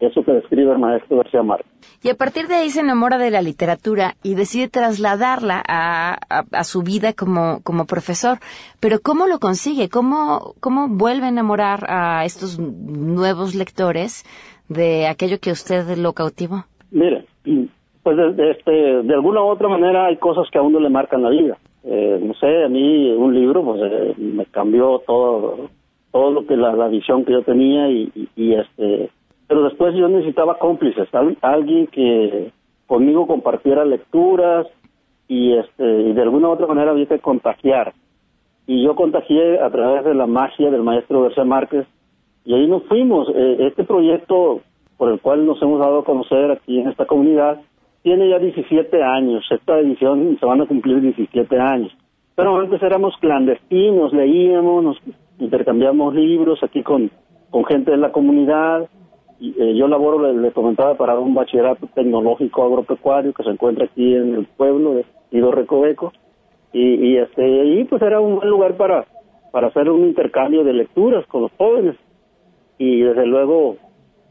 eso 0.00 0.22
que 0.24 0.32
describe 0.32 0.72
el 0.72 0.78
maestro 0.78 1.16
García 1.18 1.42
Márquez. 1.42 1.66
Y 2.02 2.10
a 2.10 2.14
partir 2.14 2.46
de 2.48 2.54
ahí 2.56 2.70
se 2.70 2.80
enamora 2.80 3.18
de 3.18 3.30
la 3.30 3.42
literatura 3.42 4.14
y 4.22 4.34
decide 4.34 4.68
trasladarla 4.68 5.62
a, 5.66 6.16
a- 6.28 6.44
a 6.52 6.64
su 6.64 6.82
vida 6.82 7.12
como, 7.14 7.60
como 7.62 7.86
profesor. 7.86 8.38
Pero 8.80 8.98
¿cómo 9.02 9.26
lo 9.26 9.38
consigue? 9.38 9.88
¿Cómo, 9.88 10.54
¿Cómo 10.60 10.88
vuelve 10.88 11.26
a 11.26 11.30
enamorar 11.30 11.86
a 11.88 12.24
estos 12.24 12.58
nuevos 12.58 13.54
lectores 13.54 14.24
de 14.68 15.06
aquello 15.06 15.38
que 15.40 15.50
usted 15.52 15.96
lo 15.96 16.12
cautivó? 16.12 16.64
Mire, 16.90 17.26
pues 18.02 18.16
de, 18.16 18.32
de 18.34 18.50
este, 18.52 18.70
de 18.70 19.14
alguna 19.14 19.40
u 19.42 19.46
otra 19.48 19.68
manera 19.68 20.06
hay 20.06 20.16
cosas 20.16 20.46
que 20.52 20.58
a 20.58 20.62
uno 20.62 20.78
le 20.80 20.88
marcan 20.90 21.22
la 21.22 21.30
vida. 21.30 21.56
Eh, 21.84 22.18
no 22.22 22.34
sé, 22.34 22.64
a 22.64 22.68
mí 22.68 23.10
un 23.12 23.34
libro 23.34 23.64
pues 23.64 23.80
eh, 23.82 24.14
me 24.18 24.44
cambió 24.46 25.00
todo 25.06 25.68
todo 26.12 26.30
lo 26.30 26.46
que 26.46 26.56
la, 26.56 26.72
la 26.74 26.88
visión 26.88 27.24
que 27.24 27.32
yo 27.32 27.42
tenía 27.42 27.90
y, 27.90 28.10
y- 28.14 28.28
y, 28.36 28.54
este 28.54 29.10
pero 29.48 29.62
después 29.64 29.94
yo 29.94 30.08
necesitaba 30.08 30.58
cómplices, 30.58 31.12
al- 31.14 31.36
alguien 31.42 31.86
que 31.88 32.50
conmigo 32.86 33.26
compartiera 33.26 33.84
lecturas 33.84 34.66
y 35.28 35.54
este 35.54 36.02
y 36.02 36.12
de 36.12 36.22
alguna 36.22 36.48
u 36.48 36.52
otra 36.52 36.66
manera 36.66 36.92
había 36.92 37.06
que 37.06 37.18
contagiar 37.18 37.92
y 38.66 38.82
yo 38.84 38.94
contagié 38.94 39.58
a 39.60 39.70
través 39.70 40.04
de 40.04 40.14
la 40.14 40.26
magia 40.26 40.70
del 40.70 40.82
maestro 40.82 41.22
García 41.22 41.44
Márquez 41.44 41.86
y 42.44 42.54
ahí 42.54 42.66
nos 42.68 42.84
fuimos. 42.84 43.28
Eh, 43.34 43.56
este 43.68 43.84
proyecto 43.84 44.60
por 44.96 45.10
el 45.12 45.20
cual 45.20 45.44
nos 45.46 45.60
hemos 45.62 45.78
dado 45.80 45.98
a 46.00 46.04
conocer 46.04 46.50
aquí 46.52 46.78
en 46.80 46.88
esta 46.88 47.06
comunidad 47.06 47.60
tiene 48.02 48.28
ya 48.28 48.38
17 48.38 49.02
años. 49.02 49.44
Esta 49.50 49.78
edición 49.80 50.36
se 50.38 50.46
van 50.46 50.60
a 50.60 50.66
cumplir 50.66 51.00
17 51.00 51.58
años. 51.58 51.92
Pero 52.36 52.56
antes 52.56 52.80
éramos 52.82 53.16
clandestinos, 53.18 54.12
leíamos, 54.12 54.84
nos 54.84 54.96
intercambiamos 55.40 56.14
libros 56.14 56.62
aquí 56.62 56.82
con, 56.82 57.10
con 57.50 57.64
gente 57.64 57.90
de 57.90 57.96
la 57.96 58.12
comunidad. 58.12 58.88
Eh, 59.40 59.74
yo 59.76 59.86
laboro, 59.88 60.32
le, 60.32 60.50
comentaba, 60.52 60.94
para 60.94 61.18
un 61.18 61.34
bachillerato 61.34 61.86
tecnológico 61.94 62.64
agropecuario 62.64 63.34
que 63.34 63.42
se 63.42 63.50
encuentra 63.50 63.84
aquí 63.84 64.14
en 64.14 64.34
el 64.34 64.46
pueblo 64.46 64.94
de 64.94 65.04
Ido 65.30 65.52
Recoveco. 65.52 66.12
Y, 66.72 67.16
este 67.16 67.64
y 67.64 67.84
pues 67.84 68.02
era 68.02 68.20
un 68.20 68.36
buen 68.36 68.50
lugar 68.50 68.76
para 68.76 69.06
para 69.50 69.68
hacer 69.68 69.88
un 69.88 70.04
intercambio 70.04 70.64
de 70.64 70.74
lecturas 70.74 71.26
con 71.28 71.42
los 71.42 71.52
jóvenes. 71.52 71.96
Y 72.76 73.00
desde 73.00 73.24
luego 73.24 73.76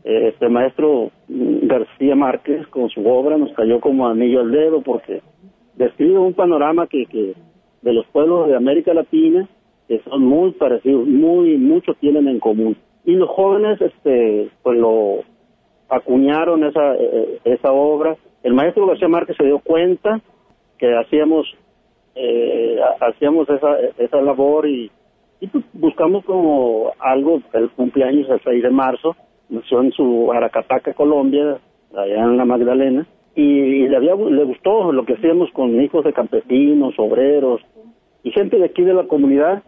eh, 0.04 0.28
este 0.28 0.50
maestro 0.50 1.10
García 1.28 2.16
Márquez 2.16 2.68
con 2.68 2.90
su 2.90 3.08
obra 3.08 3.38
nos 3.38 3.52
cayó 3.54 3.80
como 3.80 4.08
anillo 4.08 4.42
al 4.42 4.52
dedo 4.52 4.82
porque 4.82 5.24
describe 5.76 6.20
un 6.20 6.34
panorama 6.34 6.86
que, 6.86 7.08
que 7.08 7.34
de 7.82 7.94
los 7.94 8.06
pueblos 8.08 8.48
de 8.48 8.56
América 8.56 8.94
Latina 8.94 9.50
que 9.88 10.00
son 10.02 10.24
muy 10.24 10.52
parecidos 10.52 11.08
muy 11.08 11.58
mucho 11.58 11.96
tienen 11.96 12.28
en 12.28 12.40
común 12.40 12.78
y 13.06 13.14
los 13.16 13.30
jóvenes 13.30 13.80
este 13.82 14.50
pues 14.64 14.78
lo 14.78 15.20
acuñaron 15.90 16.64
esa 16.64 16.96
eh, 16.96 17.40
esa 17.46 17.72
obra. 17.72 18.16
El 18.44 18.54
maestro 18.54 18.86
García 18.88 19.08
Márquez 19.08 19.38
se 19.38 19.46
dio 19.46 19.60
cuenta 19.60 20.20
que 20.78 20.94
hacíamos 20.96 21.46
eh, 22.16 22.80
ha- 22.82 23.06
hacíamos 23.08 23.50
esa 23.50 23.78
esa 23.98 24.22
labor 24.22 24.68
y, 24.68 24.92
y 25.40 25.48
pues 25.48 25.64
buscamos 25.74 26.24
como 26.26 26.92
algo 27.00 27.42
el 27.54 27.70
cumpleaños 27.72 28.30
el 28.30 28.40
6 28.44 28.64
de 28.64 28.70
marzo 28.70 29.16
nació 29.50 29.82
en 29.82 29.92
su 29.92 30.32
Aracataca 30.32 30.94
Colombia 30.94 31.60
allá 31.96 32.24
en 32.24 32.38
la 32.38 32.46
Magdalena 32.46 33.06
y, 33.36 33.44
y 33.44 33.88
le 33.88 33.96
había 33.98 34.16
le 34.16 34.44
gustó 34.44 34.92
lo 34.92 35.06
que 35.06 35.14
hacíamos 35.14 35.52
con 35.52 35.80
hijos 35.82 36.04
de 36.04 36.14
campesinos 36.14 36.94
obreros 36.98 37.62
y 38.24 38.32
gente 38.32 38.58
de 38.58 38.66
aquí 38.66 38.82
de 38.84 38.94
la 38.94 39.04
comunidad 39.08 39.62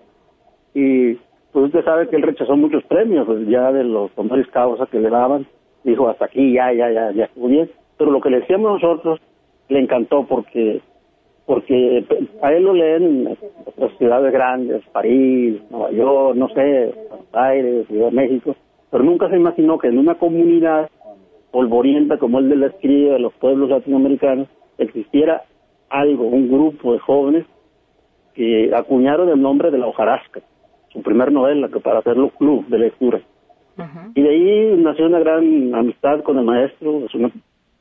y 0.74 1.18
pues 1.58 1.74
usted 1.74 1.86
sabe 1.86 2.08
que 2.08 2.16
él 2.16 2.22
rechazó 2.22 2.56
muchos 2.56 2.84
premios 2.84 3.26
pues, 3.26 3.48
ya 3.48 3.72
de 3.72 3.84
los 3.84 4.12
honoris 4.16 4.46
causa 4.50 4.86
que 4.86 5.00
le 5.00 5.10
daban. 5.10 5.48
Dijo 5.84 6.08
hasta 6.08 6.26
aquí 6.26 6.54
ya 6.54 6.72
ya 6.72 6.92
ya 6.92 7.12
ya 7.14 7.26
estuvo 7.26 7.48
bien 7.48 7.68
pero 7.98 8.12
lo 8.12 8.22
que 8.22 8.30
le 8.30 8.42
decíamos 8.42 8.80
nosotros 8.80 9.20
le 9.68 9.80
encantó 9.80 10.28
porque 10.28 10.82
porque 11.48 12.06
a 12.44 12.54
él 12.54 12.64
lo 12.64 12.76
leen 12.76 13.04
en 13.04 13.38
otras 13.66 13.98
ciudades 13.98 14.32
grandes 14.32 14.84
París 14.92 15.60
Nueva 15.72 15.90
York 15.90 16.36
no 16.36 16.48
sé 16.50 16.94
Buenos 17.10 17.34
Aires 17.34 17.88
Ciudad 17.88 18.10
de 18.12 18.16
México 18.16 18.56
pero 18.92 19.04
nunca 19.04 19.28
se 19.28 19.38
imaginó 19.38 19.80
que 19.80 19.88
en 19.88 19.98
una 19.98 20.14
comunidad 20.14 20.92
polvorienta 21.50 22.20
como 22.20 22.38
él 22.38 22.50
le 22.50 22.58
describe 22.58 23.14
de 23.14 23.20
los 23.20 23.34
pueblos 23.34 23.72
latinoamericanos 23.72 24.48
existiera 24.78 25.42
algo 25.90 26.28
un 26.28 26.52
grupo 26.52 26.94
de 26.94 27.00
jóvenes 27.00 27.48
que 28.36 28.70
acuñaron 28.76 29.30
el 29.30 29.42
nombre 29.42 29.72
de 29.72 29.80
la 29.80 29.88
hojarasca, 29.88 30.42
su 30.94 31.02
primer 31.02 31.32
novela, 31.32 31.70
que 31.70 31.80
para 31.80 32.00
hacerlo 32.00 32.30
club 32.30 32.66
de 32.68 32.80
lectura. 32.80 33.22
Y 34.16 34.22
de 34.22 34.30
ahí 34.30 34.76
nació 34.78 35.06
una 35.06 35.20
gran 35.20 35.76
amistad 35.76 36.24
con 36.24 36.40
el 36.40 36.46
maestro, 36.46 37.06
es 37.06 37.14
una, 37.14 37.30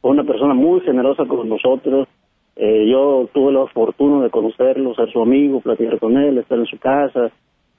fue 0.01 0.11
una 0.11 0.25
persona 0.25 0.53
muy 0.53 0.81
generosa 0.81 1.25
con 1.25 1.49
nosotros. 1.49 2.07
Eh, 2.55 2.87
yo 2.91 3.29
tuve 3.33 3.53
la 3.53 3.67
fortuna 3.69 4.23
de 4.23 4.31
conocerlo, 4.31 4.95
ser 4.95 5.11
su 5.11 5.23
amigo, 5.23 5.61
platicar 5.61 5.99
con 5.99 6.17
él, 6.19 6.37
estar 6.39 6.59
en 6.59 6.67
su 6.67 6.79
casa, 6.79 7.31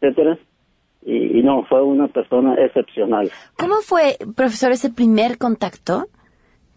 etcétera. 0.02 0.38
Y, 1.06 1.40
y 1.40 1.44
no, 1.44 1.64
fue 1.66 1.84
una 1.84 2.08
persona 2.08 2.56
excepcional. 2.56 3.30
¿Cómo 3.58 3.76
fue, 3.82 4.18
profesor, 4.36 4.72
ese 4.72 4.92
primer 4.92 5.38
contacto 5.38 6.06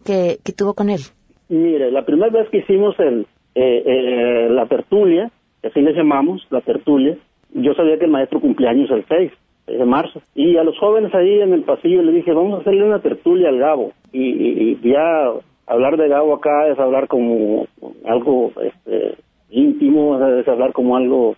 que, 0.04 0.38
que 0.45 0.52
tuvo 0.52 0.75
con 0.75 0.90
él? 0.90 1.00
Mire, 1.49 1.90
la 1.90 2.04
primera 2.04 2.30
vez 2.30 2.49
que 2.50 2.59
hicimos 2.59 2.95
el, 3.00 3.26
eh, 3.54 3.83
eh, 3.87 4.49
la 4.50 4.66
tertulia, 4.66 5.30
que 5.61 5.69
así 5.69 5.80
le 5.80 5.92
llamamos, 5.92 6.47
la 6.50 6.61
tertulia, 6.61 7.16
yo 7.54 7.75
sabía 7.75 7.99
que 7.99 8.04
el 8.04 8.11
maestro 8.11 8.40
cumpleaños 8.40 8.90
el 8.90 9.04
6 9.09 9.33
de 9.66 9.85
marzo. 9.85 10.21
Y 10.35 10.57
a 10.57 10.64
los 10.64 10.78
jóvenes 10.78 11.14
ahí 11.14 11.40
en 11.40 11.52
el 11.52 11.62
pasillo 11.62 12.02
le 12.02 12.12
dije, 12.12 12.33
vamos 12.33 12.59
a 12.59 12.61
hacerle 12.61 12.85
una 12.85 13.00
tertulia 13.00 13.49
al 13.49 13.59
Gabo. 13.59 13.92
Y, 14.12 14.76
ya 14.83 15.33
hablar 15.66 15.97
de 15.97 16.09
Gabo 16.09 16.35
acá 16.35 16.69
es 16.69 16.78
hablar 16.78 17.07
como 17.09 17.66
algo 18.04 18.52
este, 18.62 19.16
íntimo, 19.50 20.19
es 20.38 20.49
hablar 20.49 20.73
como 20.73 20.97
algo, 20.97 21.37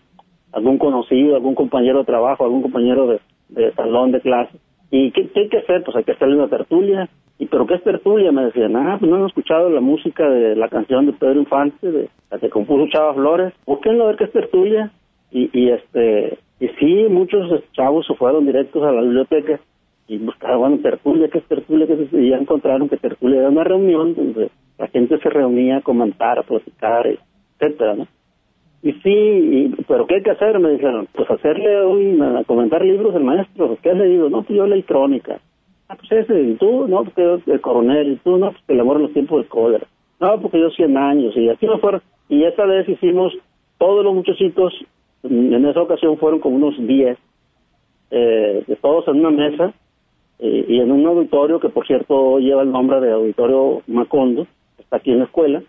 algún 0.52 0.78
conocido, 0.78 1.36
algún 1.36 1.54
compañero 1.54 2.00
de 2.00 2.04
trabajo, 2.04 2.44
algún 2.44 2.62
compañero 2.62 3.06
de, 3.06 3.20
de 3.50 3.72
salón 3.72 4.12
de 4.12 4.20
clase. 4.20 4.58
¿Y 4.90 5.10
qué, 5.12 5.28
qué 5.28 5.40
hay 5.40 5.48
que 5.48 5.58
hacer? 5.58 5.82
Pues 5.84 5.96
hay 5.96 6.04
que 6.04 6.12
hacerle 6.12 6.36
una 6.36 6.48
tertulia. 6.48 7.08
¿Y 7.38 7.46
pero 7.46 7.66
qué 7.66 7.74
es 7.74 7.82
tertulia? 7.82 8.30
Me 8.30 8.44
decían, 8.44 8.76
ah, 8.76 8.96
pues 9.00 9.10
no 9.10 9.16
han 9.16 9.26
escuchado 9.26 9.70
la 9.70 9.80
música 9.80 10.28
de 10.28 10.54
la 10.54 10.68
canción 10.68 11.06
de 11.06 11.14
Pedro 11.14 11.40
Infante, 11.40 11.90
de 11.90 12.08
la 12.30 12.38
que 12.38 12.50
compuso 12.50 12.86
Chava 12.92 13.14
Flores. 13.14 13.54
Búsquenlo 13.66 14.04
a 14.04 14.06
ver 14.08 14.16
qué 14.16 14.24
es 14.24 14.32
tertulia. 14.32 14.92
Y, 15.32 15.50
y 15.52 15.70
este, 15.70 16.38
y 16.60 16.68
sí, 16.78 17.06
muchos 17.08 17.50
chavos 17.72 18.06
se 18.06 18.14
fueron 18.14 18.46
directos 18.46 18.82
a 18.84 18.92
la 18.92 19.00
biblioteca 19.02 19.58
y 20.08 20.18
buscaban, 20.18 20.78
tertulia, 20.82 21.28
¿qué 21.28 21.38
es 21.38 21.44
tertulia? 21.44 21.86
¿Qué 21.86 21.94
es 21.94 22.00
eso? 22.00 22.18
Y 22.18 22.30
ya 22.30 22.36
encontraron 22.36 22.88
que 22.88 22.96
tertulia 22.98 23.40
era 23.40 23.48
una 23.48 23.64
reunión 23.64 24.14
donde 24.14 24.50
la 24.78 24.88
gente 24.88 25.18
se 25.18 25.30
reunía 25.30 25.78
a 25.78 25.80
comentar, 25.82 26.38
a 26.38 26.42
platicar, 26.42 27.06
etcétera. 27.58 27.96
Y 28.82 28.92
sí, 28.94 29.10
y- 29.10 29.74
pero 29.86 30.06
¿qué 30.06 30.16
hay 30.16 30.22
que 30.22 30.32
hacer? 30.32 30.58
Me 30.58 30.70
dijeron, 30.70 31.06
pues 31.14 31.30
hacerle 31.30 31.86
un, 31.86 32.42
comentar 32.44 32.84
libros 32.84 33.14
del 33.14 33.22
maestro. 33.24 33.78
¿Qué 33.82 33.90
has 33.90 33.96
leído? 33.96 34.28
No, 34.28 34.42
pues 34.42 34.56
yo 34.56 34.66
leí 34.66 34.82
Crónica. 34.82 35.40
Ah, 35.88 35.96
pues 35.96 36.10
ese, 36.10 36.40
¿y 36.42 36.54
tú? 36.54 36.88
No, 36.88 37.04
pues 37.04 37.14
que 37.14 37.22
yo, 37.22 37.38
el 37.52 37.60
coronel. 37.60 38.12
¿Y 38.12 38.16
tú? 38.16 38.36
No, 38.38 38.50
pues 38.50 38.62
que 38.66 38.72
el 38.74 38.80
amor 38.80 38.96
en 38.96 39.02
los 39.04 39.12
tiempos 39.12 39.38
del 39.38 39.48
cólera. 39.48 39.86
No, 40.20 40.40
porque 40.40 40.58
yo 40.58 40.70
100 40.70 40.96
años. 40.96 41.36
Y 41.36 41.48
así 41.48 41.66
me 41.66 41.78
fueron. 41.78 42.02
Y 42.28 42.42
esta 42.44 42.64
vez 42.66 42.88
hicimos, 42.88 43.32
todos 43.78 44.04
los 44.04 44.14
muchachitos, 44.14 44.72
en 45.22 45.66
esa 45.66 45.82
ocasión 45.82 46.18
fueron 46.18 46.40
como 46.40 46.56
unos 46.56 46.74
10, 46.78 47.18
eh, 48.10 48.76
todos 48.80 49.06
en 49.08 49.24
una 49.24 49.30
mesa, 49.30 49.72
y 50.38 50.80
en 50.80 50.90
un 50.90 51.06
auditorio 51.06 51.60
que 51.60 51.68
por 51.68 51.86
cierto 51.86 52.40
lleva 52.40 52.62
el 52.62 52.72
nombre 52.72 53.00
de 53.00 53.12
Auditorio 53.12 53.82
Macondo, 53.86 54.48
está 54.76 54.96
aquí 54.96 55.12
en 55.12 55.20
la 55.20 55.26
escuela, 55.26 55.62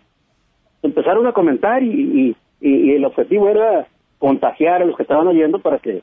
empezaron 0.82 1.26
a 1.26 1.32
comentar 1.32 1.82
y, 1.82 2.36
el 2.60 3.04
objetivo 3.04 3.48
era 3.48 3.86
contagiar 4.18 4.80
a 4.80 4.84
los 4.86 4.96
que 4.96 5.02
estaban 5.02 5.26
oyendo 5.26 5.58
para 5.58 5.78
que 5.78 6.02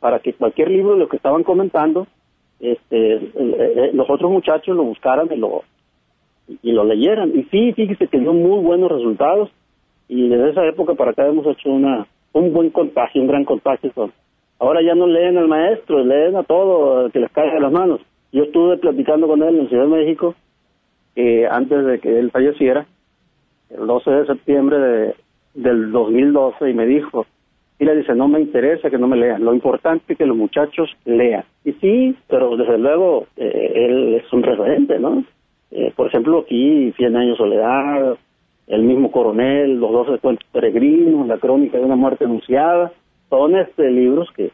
para 0.00 0.20
que 0.20 0.32
cualquier 0.32 0.70
libro 0.70 0.94
de 0.94 1.00
lo 1.00 1.08
que 1.08 1.16
estaban 1.16 1.42
comentando 1.42 2.06
este 2.60 3.14
eh, 3.14 3.32
eh, 3.34 3.90
los 3.92 4.08
otros 4.08 4.30
muchachos 4.30 4.74
lo 4.74 4.84
buscaran 4.84 5.28
y 5.30 5.36
lo 5.36 5.64
y 6.62 6.72
lo 6.72 6.84
leyeran. 6.84 7.30
Y 7.36 7.44
sí 7.44 7.72
fíjese 7.74 8.08
que 8.08 8.20
dio 8.20 8.32
muy 8.32 8.62
buenos 8.64 8.90
resultados 8.90 9.50
y 10.08 10.28
desde 10.28 10.50
esa 10.50 10.66
época 10.66 10.94
para 10.94 11.10
acá 11.10 11.26
hemos 11.26 11.46
hecho 11.46 11.68
una 11.70 12.06
un 12.32 12.52
buen 12.52 12.70
contagio 12.70 13.20
un 13.20 13.28
gran 13.28 13.44
contagio 13.44 13.92
con 13.92 14.12
Ahora 14.60 14.82
ya 14.82 14.94
no 14.94 15.06
leen 15.06 15.38
al 15.38 15.46
maestro, 15.46 16.04
leen 16.04 16.34
a 16.34 16.42
todo 16.42 17.10
que 17.10 17.20
les 17.20 17.30
caiga 17.30 17.54
de 17.54 17.60
las 17.60 17.70
manos. 17.70 18.00
Yo 18.32 18.42
estuve 18.42 18.76
platicando 18.78 19.28
con 19.28 19.42
él 19.42 19.56
en 19.56 19.68
Ciudad 19.68 19.84
de 19.84 19.90
México 19.90 20.34
eh, 21.14 21.46
antes 21.50 21.84
de 21.84 22.00
que 22.00 22.18
él 22.18 22.30
falleciera, 22.30 22.86
el 23.70 23.86
12 23.86 24.10
de 24.10 24.26
septiembre 24.26 24.78
de, 24.78 25.14
del 25.54 25.92
2012, 25.92 26.70
y 26.70 26.74
me 26.74 26.86
dijo, 26.86 27.26
y 27.78 27.84
le 27.84 27.96
dice, 27.96 28.14
no 28.14 28.28
me 28.28 28.40
interesa 28.40 28.90
que 28.90 28.98
no 28.98 29.06
me 29.06 29.16
lean, 29.16 29.44
lo 29.44 29.54
importante 29.54 30.12
es 30.12 30.18
que 30.18 30.26
los 30.26 30.36
muchachos 30.36 30.90
lean. 31.04 31.44
Y 31.64 31.72
sí, 31.74 32.16
pero 32.28 32.56
desde 32.56 32.78
luego 32.78 33.26
eh, 33.36 33.72
él 33.74 34.14
es 34.14 34.32
un 34.32 34.42
referente, 34.42 34.98
¿no? 34.98 35.24
Eh, 35.70 35.92
por 35.94 36.08
ejemplo, 36.08 36.40
aquí, 36.40 36.92
Cien 36.96 37.16
años 37.16 37.38
de 37.38 37.44
soledad, 37.44 38.16
el 38.68 38.82
mismo 38.82 39.10
coronel, 39.10 39.80
los 39.80 39.90
doce 39.90 40.18
cuentos 40.20 40.46
peregrinos, 40.52 41.26
la 41.26 41.38
crónica 41.38 41.78
de 41.78 41.84
una 41.84 41.96
muerte 41.96 42.24
anunciada, 42.24 42.92
son 43.30 43.56
este 43.56 43.90
libros 43.90 44.28
que 44.36 44.50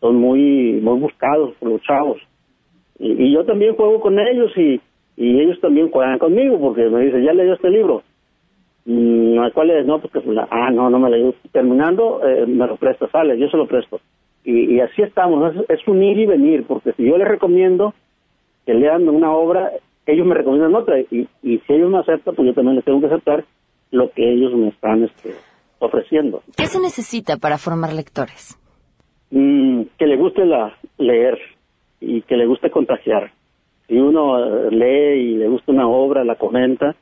son 0.00 0.16
muy 0.16 0.80
muy 0.82 0.98
buscados 0.98 1.54
por 1.58 1.70
los 1.70 1.82
chavos. 1.82 2.18
Y, 2.98 3.12
y 3.12 3.32
yo 3.32 3.44
también 3.44 3.74
juego 3.74 4.00
con 4.00 4.18
ellos 4.18 4.52
y, 4.56 4.80
y 5.16 5.40
ellos 5.40 5.60
también 5.60 5.90
juegan 5.90 6.18
conmigo 6.18 6.58
porque 6.60 6.88
me 6.88 7.04
dicen, 7.04 7.24
ya 7.24 7.32
leyó 7.32 7.54
este 7.54 7.70
libro. 7.70 8.02
Mm, 8.86 9.38
¿Cuál 9.54 9.70
es? 9.70 9.86
No, 9.86 10.00
porque, 10.00 10.20
pues, 10.20 10.36
ah, 10.50 10.70
no, 10.70 10.90
no 10.90 10.98
me 10.98 11.10
leí. 11.10 11.34
Terminando, 11.52 12.20
eh, 12.26 12.44
me 12.46 12.66
lo 12.66 12.76
presta, 12.76 13.08
sale, 13.08 13.38
yo 13.38 13.48
se 13.48 13.56
lo 13.56 13.66
presto. 13.66 14.00
Y, 14.44 14.74
y 14.74 14.80
así 14.80 15.02
estamos, 15.02 15.54
es, 15.54 15.70
es 15.70 15.88
unir 15.88 16.18
y 16.18 16.26
venir, 16.26 16.64
porque 16.66 16.92
si 16.92 17.04
yo 17.04 17.16
les 17.16 17.26
recomiendo 17.26 17.94
que 18.66 18.74
lean 18.74 19.08
una 19.08 19.32
obra, 19.32 19.70
ellos 20.06 20.26
me 20.26 20.34
recomiendan 20.34 20.74
otra, 20.74 21.00
y, 21.00 21.28
y 21.42 21.58
si 21.58 21.72
ellos 21.72 21.90
me 21.90 21.98
aceptan, 21.98 22.34
pues 22.34 22.46
yo 22.46 22.54
también 22.54 22.76
les 22.76 22.84
tengo 22.84 23.00
que 23.00 23.06
aceptar 23.06 23.44
lo 23.90 24.10
que 24.10 24.32
ellos 24.32 24.52
me 24.54 24.68
están 24.68 25.04
este, 25.04 25.34
ofreciendo. 25.78 26.42
¿Qué 26.56 26.66
se 26.66 26.80
necesita 26.80 27.36
para 27.36 27.58
formar 27.58 27.92
lectores? 27.92 28.58
Mm, 29.30 29.82
que 29.98 30.06
le 30.06 30.16
guste 30.16 30.44
la, 30.44 30.76
leer 30.98 31.38
y 32.00 32.22
que 32.22 32.36
le 32.36 32.46
guste 32.46 32.70
contagiar. 32.70 33.32
Si 33.88 33.94
uno 33.98 34.38
eh, 34.38 34.70
lee 34.70 35.20
y 35.32 35.36
le 35.36 35.48
gusta 35.48 35.72
una 35.72 35.88
obra, 35.88 36.24
la 36.24 36.36
comenta 36.36 36.94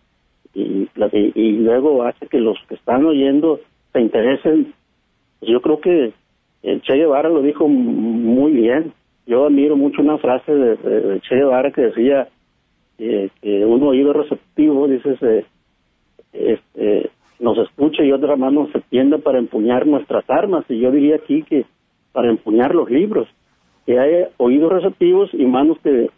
y, 0.54 0.88
la- 0.94 1.08
y, 1.12 1.32
y 1.34 1.52
luego 1.58 2.02
hace 2.04 2.26
que 2.26 2.38
los 2.40 2.58
que 2.68 2.74
están 2.74 3.04
oyendo 3.04 3.60
se 3.92 4.00
interesen, 4.00 4.74
pues 5.40 5.50
yo 5.50 5.60
creo 5.60 5.80
que 5.80 6.12
el 6.62 6.82
Che 6.82 6.94
Guevara 6.94 7.28
lo 7.28 7.42
dijo 7.42 7.66
muy 7.68 8.52
bien. 8.52 8.92
Yo 9.26 9.46
admiro 9.46 9.76
mucho 9.76 10.02
una 10.02 10.18
frase 10.18 10.52
de- 10.54 10.76
de 10.76 11.20
Che 11.20 11.36
Guevara 11.36 11.70
que 11.72 11.82
decía 11.82 12.28
que 13.40 13.64
un 13.64 13.82
oído 13.82 14.12
receptivo, 14.12 14.86
dices, 14.88 15.20
eh, 15.22 15.44
este, 16.32 17.10
nos 17.40 17.58
escucha 17.58 18.04
y 18.04 18.12
otra 18.12 18.36
mano 18.36 18.68
se 18.72 18.80
tiende 18.82 19.18
para 19.18 19.38
empuñar 19.38 19.86
nuestras 19.86 20.24
armas. 20.28 20.64
Y 20.68 20.80
yo 20.80 20.90
diría 20.90 21.16
aquí 21.16 21.42
que 21.42 21.66
para 22.12 22.30
empuñar 22.30 22.74
los 22.74 22.90
libros, 22.90 23.28
que 23.86 23.98
hay 23.98 24.26
oídos 24.36 24.72
receptivos 24.72 25.30
y 25.32 25.44
manos 25.44 25.78
que, 25.82 26.10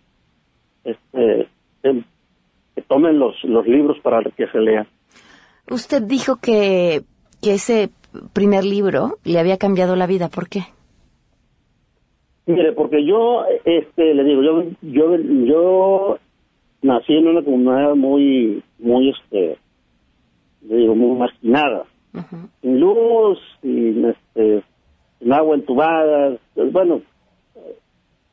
este, 0.85 1.49
que 1.83 2.83
tomen 2.88 3.19
los, 3.19 3.43
los 3.45 3.67
libros 3.67 3.99
para 4.03 4.23
que 4.31 4.47
se 4.49 4.59
lean. 4.59 4.87
Usted 5.71 6.03
dijo 6.03 6.37
que, 6.37 7.03
que 7.43 7.55
ese 7.55 7.91
primer 8.33 8.64
libro 8.64 9.17
le 9.25 9.38
había 9.38 9.57
cambiado 9.57 9.97
la 9.97 10.07
vida. 10.07 10.29
¿Por 10.29 10.49
qué? 10.49 10.61
Mire, 12.47 12.73
porque 12.73 13.05
yo, 13.07 13.45
este, 13.64 14.12
le 14.14 14.25
digo, 14.25 14.43
yo, 14.43 14.64
yo, 14.83 15.17
yo 15.17 16.19
nací 16.85 17.14
en 17.14 17.29
una 17.29 17.43
comunidad 17.43 17.95
muy, 17.95 18.62
muy, 18.79 19.11
este, 19.11 19.57
digo, 20.61 20.95
muy 20.95 21.19
marginada, 21.19 21.87
sin 22.61 22.79
luz, 22.79 23.38
sin, 23.62 24.05
este, 24.05 24.62
sin 25.19 25.33
agua 25.33 25.57
entubada, 25.57 26.37
bueno, 26.73 27.00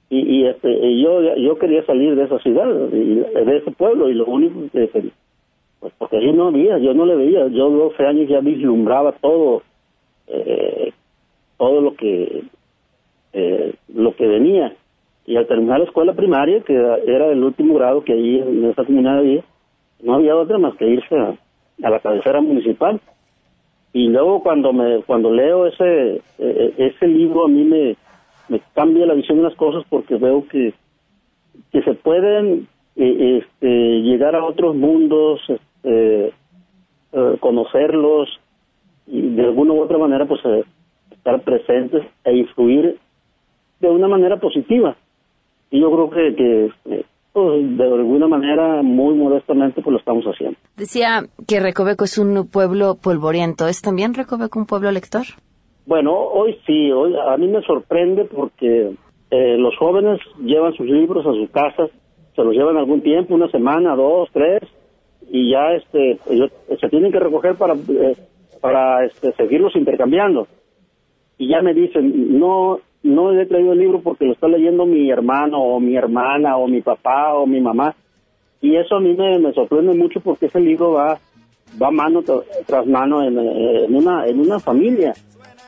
y, 0.10 0.20
y 0.20 0.48
este, 0.48 0.70
y 0.70 1.02
yo, 1.02 1.36
yo 1.38 1.58
quería 1.58 1.86
salir 1.86 2.16
de 2.16 2.26
esa 2.26 2.40
ciudad, 2.40 2.68
y 2.92 3.16
de 3.16 3.58
ese 3.58 3.72
pueblo, 3.72 4.10
y 4.10 4.16
lo 4.16 4.26
único 4.26 4.60
que, 4.72 5.12
pues 5.80 5.94
porque 5.98 6.18
ahí 6.18 6.34
no 6.34 6.48
había, 6.48 6.78
yo 6.78 6.94
no 6.94 7.06
le 7.06 7.16
veía, 7.16 7.48
yo 7.48 7.70
12 7.70 8.06
años 8.06 8.28
ya 8.28 8.42
vislumbraba 8.42 9.14
todo, 9.14 9.64
eh, 10.28 10.92
todo 11.58 11.80
lo 11.80 11.96
que 11.96 12.44
eh, 13.34 13.76
lo 13.94 14.14
que 14.16 14.28
venía. 14.28 14.76
Y 15.26 15.36
al 15.36 15.48
terminar 15.48 15.80
la 15.80 15.86
escuela 15.86 16.14
primaria, 16.14 16.62
que 16.62 16.74
era 16.74 17.28
el 17.32 17.44
último 17.44 17.76
grado 17.76 18.04
que 18.04 18.14
ahí 18.14 18.40
en 18.40 18.66
esa 18.66 18.84
comunidad 18.84 19.20
había, 19.20 19.44
no 20.02 20.16
había 20.16 20.36
otra 20.36 20.58
más 20.58 20.76
que 20.76 20.88
irse 20.88 21.16
a, 21.16 21.36
la 21.78 22.00
cabecera 22.00 22.42
municipal. 22.42 23.00
Y 23.94 24.08
luego 24.08 24.42
cuando 24.42 24.72
me 24.72 25.04
cuando 25.04 25.32
leo 25.32 25.68
ese 25.68 26.22
eh, 26.40 26.74
ese 26.78 27.08
libro 27.08 27.46
a 27.46 27.50
mí 27.50 27.64
me, 27.64 27.98
cambia 28.74 29.06
la 29.06 29.14
visión 29.14 29.38
de 29.38 29.44
las 29.44 29.56
cosas 29.56 29.84
porque 29.90 30.16
veo 30.16 30.48
que 30.48 30.74
que 31.72 31.82
se 31.84 31.94
pueden 31.96 32.68
eh, 32.96 33.42
este, 33.42 33.68
llegar 34.02 34.36
a 34.36 34.46
otros 34.46 34.76
mundos, 34.76 35.42
este, 35.50 36.34
eh, 37.14 37.38
conocerlos 37.42 38.30
y 39.06 39.22
de 39.36 39.44
alguna 39.44 39.74
u 39.74 39.82
otra 39.82 39.98
manera 39.98 40.26
pues 40.26 40.40
eh, 40.46 40.64
estar 41.12 41.42
presentes 41.42 42.06
e 42.24 42.34
influir 42.38 42.98
de 43.82 43.90
una 43.90 44.08
manera 44.08 44.38
positiva. 44.40 44.96
Y 45.72 45.80
yo 45.80 45.90
creo 45.92 46.10
que, 46.10 46.36
que 46.36 46.66
eh, 46.94 47.06
pues, 47.34 47.78
de 47.78 47.84
alguna 47.84 48.28
manera, 48.28 48.82
muy 48.84 49.16
modestamente, 49.16 49.82
pues 49.82 49.94
lo 49.94 50.00
estamos 50.00 50.26
haciendo. 50.26 50.58
Decía 50.76 51.24
que 51.48 51.60
Recoveco 51.60 52.04
es 52.04 52.18
un 52.18 52.48
pueblo 52.48 52.96
polvoriento. 53.02 53.68
¿Es 53.68 53.82
también 53.82 54.14
Recoveco 54.14 54.60
un 54.60 54.66
pueblo 54.66 54.92
lector? 54.92 55.24
Bueno, 55.86 56.14
hoy 56.14 56.58
sí, 56.68 56.92
hoy 56.92 57.16
a 57.16 57.38
mí 57.38 57.48
me 57.48 57.62
sorprende 57.64 58.26
porque 58.26 58.94
eh, 59.32 59.58
los 59.58 59.76
jóvenes 59.78 60.20
llevan 60.44 60.74
sus 60.74 60.86
libros 60.86 61.26
a 61.26 61.32
sus 61.32 61.50
casas, 61.50 61.90
se 62.36 62.44
los 62.44 62.54
llevan 62.54 62.78
algún 62.78 63.02
tiempo, 63.02 63.34
una 63.34 63.50
semana, 63.50 63.96
dos, 63.96 64.30
tres, 64.32 64.62
y 65.30 65.52
ya 65.52 65.74
este 65.74 66.20
ellos 66.30 66.52
se 66.80 66.90
tienen 66.90 67.12
que 67.12 67.20
recoger 67.20 67.56
para 67.56 67.74
eh, 67.74 68.16
para 68.60 69.06
este, 69.06 69.32
seguirlos 69.34 69.76
intercambiando. 69.76 70.48
Y 71.38 71.48
ya 71.48 71.62
me 71.62 71.74
dicen, 71.74 72.40
no 72.40 72.80
no 73.04 73.32
he 73.34 73.46
traído 73.46 73.74
el 73.74 73.80
libro 73.80 74.02
porque 74.02 74.26
lo 74.26 74.34
está 74.34 74.48
leyendo 74.48 74.86
mi 74.86 75.10
hermano 75.10 75.60
o 75.60 75.80
mi 75.80 75.96
hermana 75.96 76.58
o 76.58 76.68
mi 76.68 76.82
papá 76.82 77.34
o 77.34 77.46
mi 77.48 77.60
mamá. 77.62 77.96
Y 78.62 78.76
eso 78.76 78.96
a 78.96 79.00
mí 79.00 79.14
me, 79.16 79.40
me 79.40 79.52
sorprende 79.54 79.94
mucho 79.96 80.20
porque 80.20 80.46
ese 80.46 80.60
libro 80.60 80.92
va 80.94 81.20
va 81.82 81.90
mano 81.90 82.22
tra- 82.22 82.44
tras 82.68 82.86
mano 82.86 83.24
en, 83.24 83.38
en 83.40 83.96
una 83.96 84.28
en 84.28 84.40
una 84.40 84.60
familia, 84.60 85.14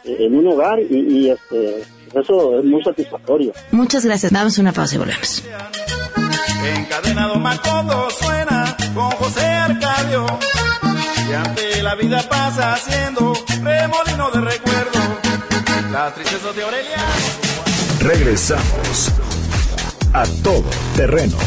en 0.06 0.36
un 0.38 0.48
hogar 0.48 0.80
y, 0.80 0.96
y, 1.00 1.30
este 1.30 1.82
eso 2.14 2.60
es 2.60 2.66
muy 2.66 2.84
satisfactorio. 2.84 3.52
Muchas 3.72 4.06
gracias. 4.06 4.32
Damos 4.32 4.58
una 4.60 4.72
pausa 4.72 4.96
y 4.96 5.00
volvemos. 5.00 5.44
Encadenado 6.78 7.36
Macondo 7.40 8.10
suena 8.12 8.76
con 8.94 9.10
José 9.12 9.46
Arcadio. 9.46 10.26
Y 11.30 11.34
ante 11.34 11.82
la 11.82 11.96
vida 11.96 12.22
pasa 12.30 12.74
haciendo 12.74 13.34
remolino 13.64 14.30
de 14.32 14.42
recuerdo. 14.42 15.03
Las 15.94 16.16
tristezas 16.16 16.56
de 16.56 16.64
Aureliano. 16.64 17.04
Regresamos 18.00 19.12
a 20.12 20.26
todo 20.42 20.64
terreno. 20.96 21.38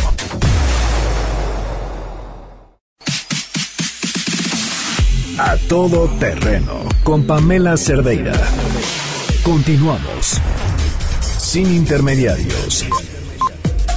A 5.37 5.57
todo 5.69 6.07
terreno 6.21 6.89
con 7.03 7.27
Pamela 7.27 7.77
Cerdeira. 7.77 8.35
Continuamos. 9.43 10.41
Sin 11.39 11.67
intermediarios. 11.75 12.87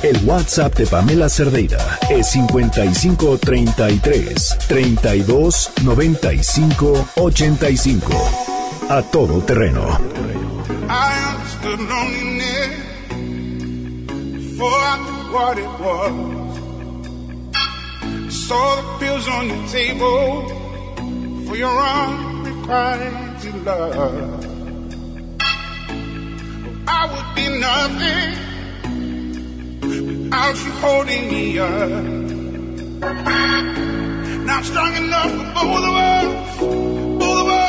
El 0.02 0.18
WhatsApp 0.26 0.76
de 0.78 0.88
Pamela 0.88 1.30
Cerdeira 1.30 2.00
es 2.10 2.32
55 2.32 3.38
33 3.38 4.58
32 4.68 5.72
95 5.84 7.08
85. 7.18 8.49
A 8.92 9.04
todo 9.04 9.40
terreno. 9.46 9.86
Saw 18.30 18.76
the 18.78 18.84
pills 19.00 19.28
on 19.28 19.48
your 19.48 19.68
table 19.68 20.48
for 21.46 21.56
your 21.56 21.70
unrequited 21.70 23.64
love. 23.64 24.46
I 26.88 27.06
would 27.12 27.36
be 27.36 27.48
nothing 27.60 28.30
without 29.82 30.58
you 30.66 30.72
holding 30.82 31.24
me 31.30 31.60
up. 31.60 31.70
Not 34.50 34.66
strong 34.66 34.96
enough 34.96 35.30
for 35.30 35.46
both 35.54 35.84
of 35.90 35.96
us, 35.96 36.58
both 37.20 37.40
of 37.44 37.50
us, 37.50 37.69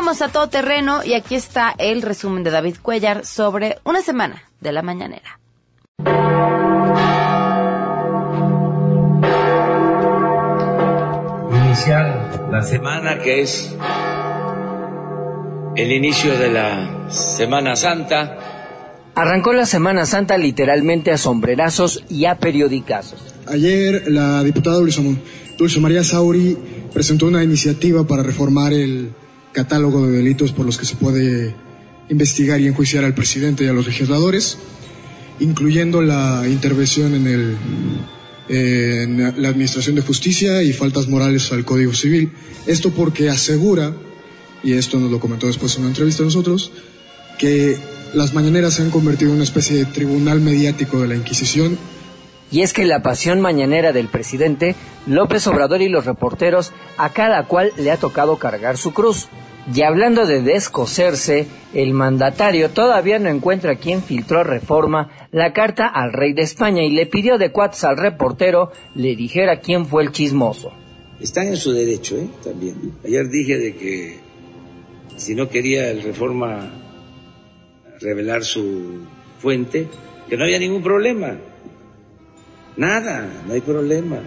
Vamos 0.00 0.22
a 0.22 0.28
todo 0.28 0.48
terreno 0.48 1.02
y 1.04 1.14
aquí 1.14 1.34
está 1.34 1.74
el 1.76 2.02
resumen 2.02 2.44
de 2.44 2.52
David 2.52 2.76
Cuellar 2.80 3.26
sobre 3.26 3.78
una 3.82 4.00
semana 4.00 4.44
de 4.60 4.70
la 4.70 4.80
mañanera. 4.80 5.40
iniciar 11.66 12.48
la 12.52 12.62
semana 12.62 13.18
que 13.18 13.40
es 13.42 13.74
el 15.74 15.90
inicio 15.90 16.38
de 16.38 16.52
la 16.52 17.10
Semana 17.10 17.74
Santa. 17.74 18.38
Arrancó 19.16 19.52
la 19.52 19.66
Semana 19.66 20.06
Santa 20.06 20.38
literalmente 20.38 21.10
a 21.10 21.18
sombrerazos 21.18 22.04
y 22.08 22.26
a 22.26 22.36
periodicazos. 22.36 23.34
Ayer 23.48 24.04
la 24.06 24.44
diputada 24.44 24.76
Dulce, 24.76 25.02
Dulce 25.58 25.80
María 25.80 26.04
Sauri 26.04 26.56
presentó 26.94 27.26
una 27.26 27.42
iniciativa 27.42 28.06
para 28.06 28.22
reformar 28.22 28.72
el 28.72 29.10
catálogo 29.58 30.06
de 30.06 30.18
delitos 30.18 30.52
por 30.52 30.64
los 30.64 30.78
que 30.78 30.86
se 30.86 30.94
puede 30.94 31.52
investigar 32.08 32.60
y 32.60 32.68
enjuiciar 32.68 33.04
al 33.04 33.12
presidente 33.12 33.64
y 33.64 33.66
a 33.66 33.72
los 33.72 33.86
legisladores, 33.86 34.56
incluyendo 35.40 36.00
la 36.00 36.44
intervención 36.46 37.12
en, 37.16 37.26
el, 37.26 37.56
la 39.42 39.48
Administración 39.48 39.96
de 39.96 40.02
Justicia 40.02 40.62
y 40.62 40.72
faltas 40.72 41.08
morales 41.08 41.50
al 41.50 41.64
Código 41.64 41.92
Civil. 41.92 42.30
Esto 42.68 42.90
porque 42.90 43.30
asegura, 43.30 43.92
y 44.62 44.74
esto 44.74 45.00
nos 45.00 45.10
lo 45.10 45.18
comentó 45.18 45.48
después 45.48 45.74
en 45.74 45.80
una 45.80 45.90
entrevista 45.90 46.22
a 46.22 46.26
nosotros, 46.26 46.70
que 47.36 47.76
las 48.14 48.34
mañaneras 48.34 48.74
se 48.74 48.82
han 48.82 48.90
convertido 48.90 49.32
en 49.32 49.38
una 49.38 49.48
especie 49.50 49.76
de 49.76 49.86
tribunal 49.86 50.40
mediático 50.40 51.02
de 51.02 51.08
la 51.08 51.16
Inquisición 51.16 51.76
Y 52.50 52.62
es 52.62 52.72
que 52.72 52.86
la 52.86 53.02
pasión 53.02 53.40
mañanera 53.40 53.92
del 53.92 54.08
presidente, 54.08 54.74
López 55.06 55.46
Obrador 55.46 55.82
y 55.82 55.88
los 55.88 56.06
reporteros, 56.06 56.72
a 56.96 57.10
cada 57.10 57.44
cual 57.44 57.72
le 57.76 57.90
ha 57.90 57.98
tocado 57.98 58.38
cargar 58.38 58.78
su 58.78 58.94
cruz. 58.94 59.28
Y 59.74 59.82
hablando 59.82 60.24
de 60.24 60.40
descoserse, 60.40 61.46
el 61.74 61.92
mandatario 61.92 62.70
todavía 62.70 63.18
no 63.18 63.28
encuentra 63.28 63.76
quien 63.76 64.02
filtró 64.02 64.42
reforma 64.42 65.28
la 65.30 65.52
carta 65.52 65.86
al 65.86 66.12
rey 66.12 66.32
de 66.32 66.42
España 66.42 66.82
y 66.82 66.90
le 66.90 67.04
pidió 67.04 67.36
de 67.36 67.52
cuates 67.52 67.84
al 67.84 67.98
reportero 67.98 68.72
le 68.94 69.14
dijera 69.14 69.60
quién 69.60 69.84
fue 69.84 70.04
el 70.04 70.12
chismoso. 70.12 70.72
Están 71.20 71.48
en 71.48 71.56
su 71.56 71.72
derecho, 71.72 72.16
¿eh? 72.16 72.28
También. 72.42 72.92
Ayer 73.04 73.28
dije 73.28 73.58
de 73.58 73.76
que 73.76 74.20
si 75.16 75.34
no 75.34 75.48
quería 75.48 75.90
el 75.90 76.02
Reforma 76.02 76.70
revelar 78.00 78.44
su 78.44 79.00
fuente, 79.38 79.88
que 80.28 80.36
no 80.36 80.44
había 80.44 80.58
ningún 80.58 80.82
problema. 80.82 81.36
Nada, 82.76 83.28
no 83.46 83.52
hay 83.52 83.60
problema. 83.60 84.20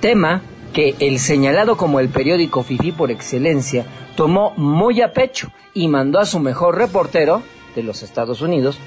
Tema 0.00 0.42
que 0.74 0.94
el 1.00 1.18
señalado 1.18 1.78
como 1.78 2.00
el 2.00 2.10
periódico 2.10 2.62
FIFI 2.62 2.92
por 2.92 3.10
excelencia 3.10 3.86
tomó 4.16 4.52
muy 4.56 5.02
a 5.02 5.12
pecho 5.12 5.52
y 5.74 5.86
mandó 5.88 6.18
a 6.18 6.26
su 6.26 6.40
mejor 6.40 6.76
reportero 6.76 7.42
de 7.74 7.82
los 7.82 8.02
Estados 8.02 8.40
Unidos 8.40 8.78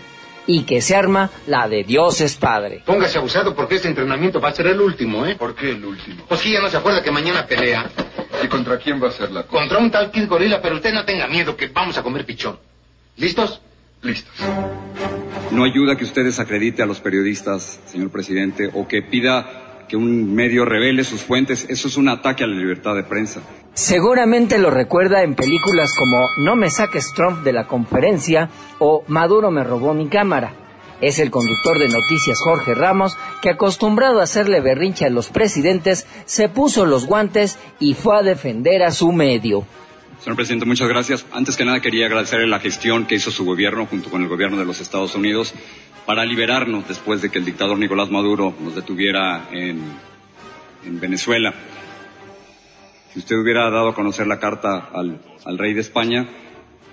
y 0.47 0.63
que 0.63 0.81
se 0.81 0.95
arma 0.95 1.29
la 1.45 1.69
de 1.69 1.83
Dios 1.83 2.21
es 2.21 2.35
Padre. 2.35 2.81
Póngase 2.83 3.19
abusado 3.19 3.55
porque 3.55 3.75
este 3.75 3.87
entrenamiento 3.87 4.41
va 4.41 4.49
a 4.49 4.53
ser 4.53 4.67
el 4.67 4.81
último, 4.81 5.25
¿eh? 5.25 5.35
¿Por 5.35 5.53
qué 5.53 5.69
el 5.69 5.85
último? 5.85 6.25
Pues 6.27 6.41
que 6.41 6.51
ya 6.51 6.59
no 6.59 6.69
se 6.69 6.77
acuerda 6.77 7.03
que 7.03 7.11
mañana 7.11 7.45
pelea. 7.45 7.89
¿Y 8.43 8.47
contra 8.47 8.79
quién 8.79 9.01
va 9.01 9.09
a 9.09 9.11
ser 9.11 9.31
la 9.31 9.43
cosa? 9.43 9.59
Contra 9.59 9.77
un 9.77 9.91
tal 9.91 10.09
Kid 10.09 10.27
Gorila, 10.27 10.59
pero 10.59 10.75
usted 10.75 10.91
no 10.91 11.05
tenga 11.05 11.27
miedo 11.27 11.55
que 11.55 11.67
vamos 11.67 11.97
a 11.97 12.03
comer 12.03 12.25
pichón. 12.25 12.57
¿Listos? 13.17 13.61
Listos. 14.01 14.33
No 15.51 15.65
ayuda 15.65 15.95
que 15.95 16.05
usted 16.05 16.23
desacredite 16.23 16.81
a 16.81 16.85
los 16.85 16.99
periodistas, 16.99 17.79
señor 17.85 18.09
presidente, 18.09 18.71
o 18.73 18.87
que 18.87 19.03
pida 19.03 19.68
que 19.89 19.97
un 19.97 20.33
medio 20.33 20.63
revele 20.63 21.03
sus 21.03 21.23
fuentes. 21.23 21.65
Eso 21.67 21.87
es 21.87 21.97
un 21.97 22.07
ataque 22.07 22.43
a 22.43 22.47
la 22.47 22.55
libertad 22.55 22.95
de 22.95 23.03
prensa. 23.03 23.41
Seguramente 23.73 24.59
lo 24.59 24.69
recuerda 24.69 25.23
en 25.23 25.35
películas 25.35 25.93
como 25.97 26.29
No 26.37 26.55
me 26.55 26.69
saques 26.69 27.11
Trump 27.13 27.43
de 27.43 27.51
la 27.51 27.67
conferencia 27.67 28.49
o 28.77 29.03
Maduro 29.07 29.51
me 29.51 29.63
robó 29.63 29.93
mi 29.93 30.07
cámara. 30.07 30.53
Es 31.01 31.17
el 31.19 31.31
conductor 31.31 31.79
de 31.79 31.87
noticias 31.87 32.39
Jorge 32.43 32.75
Ramos 32.75 33.17
que 33.41 33.49
acostumbrado 33.49 34.19
a 34.19 34.23
hacerle 34.23 34.59
berrinche 34.59 35.05
a 35.05 35.09
los 35.09 35.29
presidentes 35.29 36.05
se 36.25 36.49
puso 36.49 36.85
los 36.85 37.05
guantes 37.05 37.57
y 37.79 37.93
fue 37.93 38.17
a 38.17 38.21
defender 38.21 38.83
a 38.83 38.91
su 38.91 39.11
medio. 39.11 39.65
Señor 40.19 40.35
presidente, 40.35 40.65
muchas 40.65 40.89
gracias. 40.89 41.25
Antes 41.31 41.55
que 41.55 41.63
nada 41.63 41.79
quería 41.79 42.05
agradecerle 42.07 42.45
la 42.47 42.59
gestión 42.59 43.05
que 43.05 43.15
hizo 43.15 43.31
su 43.31 43.45
gobierno 43.45 43.85
junto 43.85 44.09
con 44.09 44.21
el 44.21 44.27
gobierno 44.27 44.57
de 44.57 44.65
los 44.65 44.81
Estados 44.81 45.15
Unidos 45.15 45.53
para 46.09 46.25
liberarnos 46.25 46.87
después 46.87 47.21
de 47.21 47.29
que 47.29 47.37
el 47.37 47.45
dictador 47.45 47.77
Nicolás 47.77 48.09
Maduro 48.09 48.51
nos 48.61 48.73
detuviera 48.73 49.45
en, 49.51 49.79
en 50.83 50.99
Venezuela. 50.99 51.53
Si 53.13 53.19
usted 53.19 53.35
hubiera 53.35 53.69
dado 53.69 53.89
a 53.89 53.93
conocer 53.93 54.25
la 54.25 54.39
carta 54.39 54.89
al, 54.91 55.21
al 55.45 55.57
rey 55.59 55.75
de 55.75 55.81
España, 55.81 56.27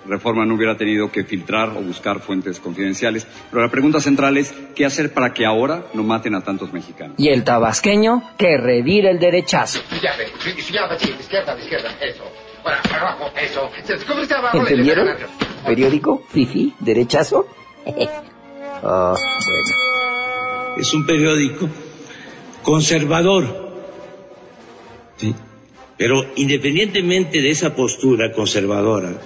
Reforma 0.06 0.44
no 0.44 0.54
hubiera 0.54 0.76
tenido 0.76 1.10
que 1.10 1.24
filtrar 1.24 1.70
o 1.70 1.80
buscar 1.80 2.20
fuentes 2.20 2.60
confidenciales. 2.60 3.26
Pero 3.50 3.62
la 3.62 3.70
pregunta 3.70 4.02
central 4.02 4.36
es, 4.36 4.54
¿qué 4.74 4.84
hacer 4.84 5.14
para 5.14 5.32
que 5.32 5.46
ahora 5.46 5.86
no 5.94 6.02
maten 6.02 6.34
a 6.34 6.42
tantos 6.42 6.74
mexicanos? 6.74 7.14
Y 7.16 7.28
el 7.28 7.42
tabasqueño 7.42 8.22
que 8.36 8.58
revira 8.58 9.10
el 9.10 9.18
derechazo. 9.18 9.80
¿Entendieron? 14.52 15.08
Periódico, 15.64 16.22
fifi, 16.28 16.74
derechazo. 16.80 17.46
Ah, 18.82 19.14
bueno. 19.14 20.76
Es 20.76 20.92
un 20.92 21.06
periódico 21.06 21.68
conservador. 22.62 23.66
Pero 25.96 26.26
independientemente 26.36 27.40
de 27.40 27.50
esa 27.50 27.74
postura 27.74 28.32
conservadora, 28.32 29.18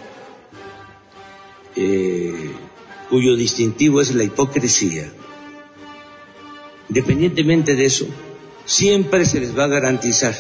eh, 1.75 2.53
cuyo 3.09 3.35
distintivo 3.35 4.01
es 4.01 4.15
la 4.15 4.23
hipocresía, 4.23 5.11
independientemente 6.89 7.75
de 7.75 7.87
eso, 7.87 8.07
siempre 8.65 9.25
se 9.25 9.41
les 9.41 9.59
va 9.59 9.65
a 9.65 9.69
garantizar 9.69 10.35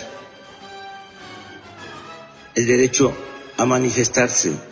el 2.54 2.66
derecho 2.66 3.12
a 3.56 3.66
manifestarse. 3.66 4.69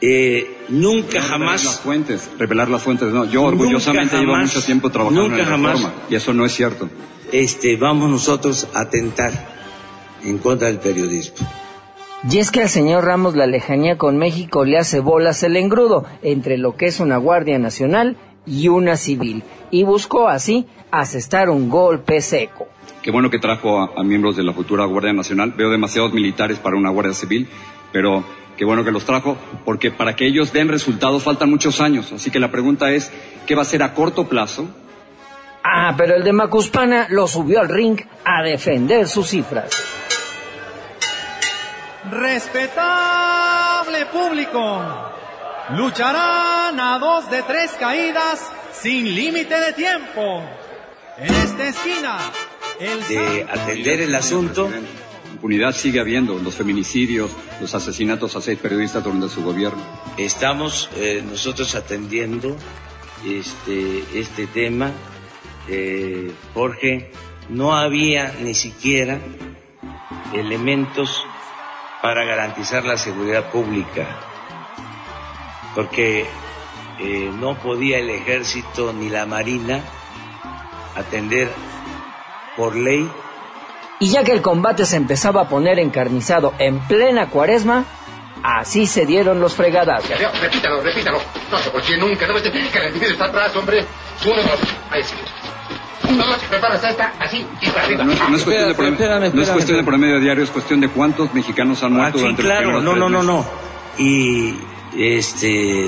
Eh, 0.00 0.58
nunca 0.68 1.20
No, 1.20 1.26
jamás 1.26 1.62
Revelar 1.62 1.64
las 1.64 1.80
fuentes, 1.80 2.30
revelar 2.38 2.68
las 2.68 2.82
fuentes, 2.82 3.12
no. 3.12 3.24
Yo 3.24 3.42
orgullosamente 3.42 4.04
Nunca 4.14 4.20
llevo 4.20 4.32
jamás, 4.34 4.54
mucho 4.54 4.64
tiempo 4.66 4.90
trabajando 4.90 5.22
nunca 5.22 5.34
en 5.36 5.42
la 5.42 5.46
jamás. 5.46 5.72
reforma 5.80 5.94
y 6.08 6.14
eso 6.14 6.32
no 6.34 6.44
es 6.44 6.52
cierto. 6.52 6.88
este, 7.32 7.76
vamos 7.76 8.08
nosotros 8.10 8.68
a 8.74 8.80
atentar 8.80 9.32
en 10.24 10.38
contra 10.38 10.68
del 10.68 10.78
periodismo. 10.78 11.46
Y 12.30 12.38
es 12.38 12.50
que 12.50 12.62
al 12.62 12.68
señor 12.68 13.04
Ramos 13.04 13.36
la 13.36 13.46
lejanía 13.46 13.96
con 13.96 14.18
México 14.18 14.64
le 14.64 14.78
hace 14.78 14.98
bolas 15.00 15.42
el 15.44 15.56
engrudo 15.56 16.04
entre 16.22 16.58
lo 16.58 16.76
que 16.76 16.86
es 16.86 16.98
una 17.00 17.16
Guardia 17.16 17.58
Nacional 17.58 18.16
y 18.46 18.68
una 18.68 18.96
civil, 18.96 19.42
y 19.70 19.82
buscó 19.84 20.26
así 20.28 20.66
asestar 20.90 21.50
un 21.50 21.68
golpe 21.68 22.20
seco. 22.20 22.66
Qué 23.02 23.10
bueno 23.12 23.30
que 23.30 23.38
trajo 23.38 23.78
a, 23.80 23.90
a 23.96 24.02
miembros 24.02 24.36
de 24.36 24.42
la 24.42 24.52
futura 24.52 24.84
Guardia 24.86 25.12
Nacional. 25.12 25.52
Veo 25.56 25.70
demasiados 25.70 26.12
militares 26.12 26.58
para 26.58 26.76
una 26.76 26.90
Guardia 26.90 27.14
Civil, 27.14 27.46
pero 27.92 28.24
qué 28.58 28.64
bueno 28.64 28.84
que 28.84 28.90
los 28.90 29.04
trajo, 29.04 29.38
porque 29.64 29.90
para 29.90 30.16
que 30.16 30.26
ellos 30.26 30.52
den 30.52 30.68
resultados 30.68 31.22
faltan 31.22 31.48
muchos 31.48 31.80
años. 31.80 32.12
Así 32.12 32.30
que 32.30 32.40
la 32.40 32.50
pregunta 32.50 32.90
es, 32.90 33.10
¿qué 33.46 33.54
va 33.54 33.62
a 33.62 33.64
ser 33.64 33.82
a 33.82 33.94
corto 33.94 34.28
plazo? 34.28 34.68
Ah, 35.62 35.94
pero 35.96 36.16
el 36.16 36.24
de 36.24 36.32
Macuspana 36.32 37.06
lo 37.08 37.28
subió 37.28 37.60
al 37.60 37.68
ring 37.68 38.00
a 38.24 38.42
defender 38.42 39.06
sus 39.06 39.28
cifras. 39.28 39.70
Respetable 42.10 44.06
público, 44.06 44.82
lucharán 45.76 46.80
a 46.80 46.98
dos 46.98 47.30
de 47.30 47.42
tres 47.42 47.72
caídas 47.78 48.50
sin 48.72 49.14
límite 49.14 49.54
de 49.60 49.72
tiempo. 49.72 50.42
En 51.18 51.34
esta 51.34 51.68
esquina, 51.68 52.18
el 52.80 53.06
De 53.06 53.46
atender 53.50 54.00
el 54.00 54.14
asunto, 54.14 54.70
Impunidad 55.32 55.74
sigue 55.74 56.00
habiendo, 56.00 56.38
los 56.38 56.54
feminicidios, 56.54 57.30
los 57.60 57.74
asesinatos 57.74 58.34
a 58.36 58.40
seis 58.40 58.58
periodistas 58.58 59.04
durante 59.04 59.28
su 59.28 59.42
gobierno. 59.42 59.82
estamos 60.16 60.90
eh, 60.96 61.22
nosotros 61.24 61.74
atendiendo 61.74 62.56
este, 63.24 64.04
este 64.14 64.46
tema. 64.46 64.92
Eh, 65.68 66.32
Jorge, 66.54 67.12
no 67.48 67.76
había 67.76 68.34
ni 68.40 68.54
siquiera 68.54 69.20
elementos 70.32 71.24
para 72.02 72.24
garantizar 72.24 72.84
la 72.84 72.96
seguridad 72.96 73.50
pública, 73.50 74.20
porque 75.74 76.26
eh, 77.00 77.30
no 77.38 77.58
podía 77.58 77.98
el 77.98 78.10
ejército 78.10 78.92
ni 78.92 79.08
la 79.08 79.26
marina 79.26 79.82
atender 80.96 81.50
por 82.56 82.76
ley 82.76 83.08
Y 84.00 84.10
ya 84.10 84.22
que 84.22 84.32
el 84.32 84.42
combate 84.42 84.86
se 84.86 84.96
empezaba 84.96 85.42
a 85.42 85.48
poner 85.48 85.78
encarnizado 85.78 86.54
en 86.58 86.78
plena 86.80 87.28
cuaresma, 87.30 87.84
así 88.42 88.86
se 88.86 89.06
dieron 89.06 89.40
los 89.40 89.54
veo, 90.18 90.30
repítalo, 90.40 90.80
repítalo. 90.82 91.18
No 91.50 91.58
se 91.58 91.70
voltee 91.70 91.96
nunca, 91.98 92.26
no 92.26 92.34
me 92.34 92.40
que 92.70 92.78
el 92.78 92.84
enemigo 92.84 93.10
está 93.12 93.24
atrás, 93.24 93.56
hombre. 93.56 93.84
Uno, 94.24 94.36
dos. 94.36 94.60
Ahí 94.90 95.02
sí. 95.02 95.14
Nomás 96.10 96.38
preparas 96.48 96.82
esta, 96.84 97.12
así, 97.18 97.44
y 97.60 97.66
para 97.70 97.84
arriba. 97.84 98.04
No, 98.04 98.12
es- 98.12 98.18
no 98.30 98.36
es 98.36 98.42
cuestión 98.44 98.68
de 98.68 98.74
promedio, 98.74 98.94
espérame, 98.94 99.34
no 99.34 99.42
es 99.42 99.50
cuestión 99.50 99.78
de 99.78 99.84
promedio 99.84 100.20
diario, 100.20 100.44
es 100.44 100.50
cuestión 100.50 100.80
de 100.80 100.88
cuántos 100.88 101.34
mexicanos 101.34 101.82
han 101.82 101.92
Ah, 101.94 101.96
muerto 101.96 102.18
sí, 102.18 102.22
durante 102.22 102.42
los 102.44 102.50
claro. 102.52 102.68
primeros 102.70 102.84
No, 102.84 102.90
tres 102.92 103.00
no, 103.00 103.08
no, 103.10 103.22
no. 103.22 103.46
Y 103.98 104.54
este. 104.96 105.86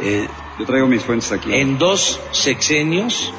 eh, 0.00 0.28
Yo 0.58 0.66
traigo 0.66 0.86
mis 0.86 1.02
fuentes 1.02 1.32
aquí. 1.32 1.52
en 1.54 1.78
dos 1.78 2.20
sexenios. 2.30 3.32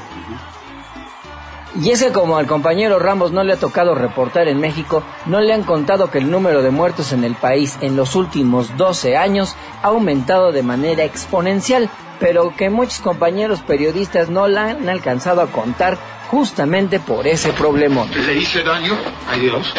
Y 1.82 1.90
es 1.90 2.04
que 2.04 2.12
como 2.12 2.38
al 2.38 2.46
compañero 2.46 3.00
Ramos 3.00 3.32
no 3.32 3.44
le 3.44 3.54
ha 3.54 3.60
tocado 3.60 3.96
reportar 3.96 4.48
en 4.48 4.60
México, 4.60 5.04
no 5.26 5.42
le 5.42 5.54
han 5.54 5.64
contado 5.64 6.12
que 6.12 6.20
el 6.20 6.30
número 6.30 6.62
de 6.62 6.70
muertos 6.70 7.14
en 7.14 7.24
el 7.24 7.36
país 7.36 7.78
en 7.82 7.96
los 7.96 8.16
últimos 8.16 8.78
12 8.78 9.18
años 9.18 9.56
ha 9.82 9.88
aumentado 9.88 10.52
de 10.52 10.62
manera 10.62 11.04
exponencial, 11.04 11.90
pero 12.20 12.56
que 12.56 12.70
muchos 12.70 13.00
compañeros 13.00 13.62
periodistas 13.62 14.30
no 14.30 14.48
la 14.48 14.70
han 14.70 14.88
alcanzado 14.88 15.42
a 15.42 15.48
contar 15.48 15.98
justamente 16.30 17.00
por 17.00 17.26
ese 17.26 17.54
problemón. 17.54 18.10
¿Le 18.12 18.38
hice 18.38 18.64
daño? 18.64 18.96
Ay 19.28 19.40
Dios. 19.42 19.74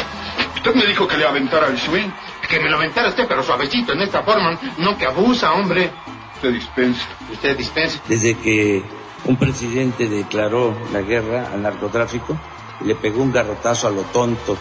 Usted 0.57 0.75
me 0.75 0.87
dijo 0.87 1.07
que 1.07 1.17
le 1.17 1.27
aventara 1.27 1.67
el 1.69 1.79
swing. 1.79 2.09
Que 2.49 2.59
me 2.59 2.71
lo 2.71 2.77
aventara 2.77 3.09
usted, 3.09 3.27
pero 3.29 3.43
suavecito, 3.43 3.93
en 3.93 4.01
esta 4.01 4.23
forma. 4.23 4.59
No 4.79 4.97
que 4.97 5.07
abusa, 5.07 5.53
hombre. 5.53 5.91
Usted 6.37 6.53
dispensa. 6.53 7.07
Usted 7.31 7.57
dispense. 7.57 8.01
Desde 8.09 8.35
que 8.35 8.83
un 9.27 9.37
presidente 9.37 10.09
declaró 10.09 10.77
la 10.93 11.01
guerra 11.01 11.51
al 11.53 11.63
narcotráfico 11.63 12.39
y 12.81 12.85
le 12.85 12.95
pegó 12.95 13.23
un 13.23 13.33
garrotazo 13.33 13.89
a 13.89 13.91
lo 13.91 14.03
tonto 14.03 14.57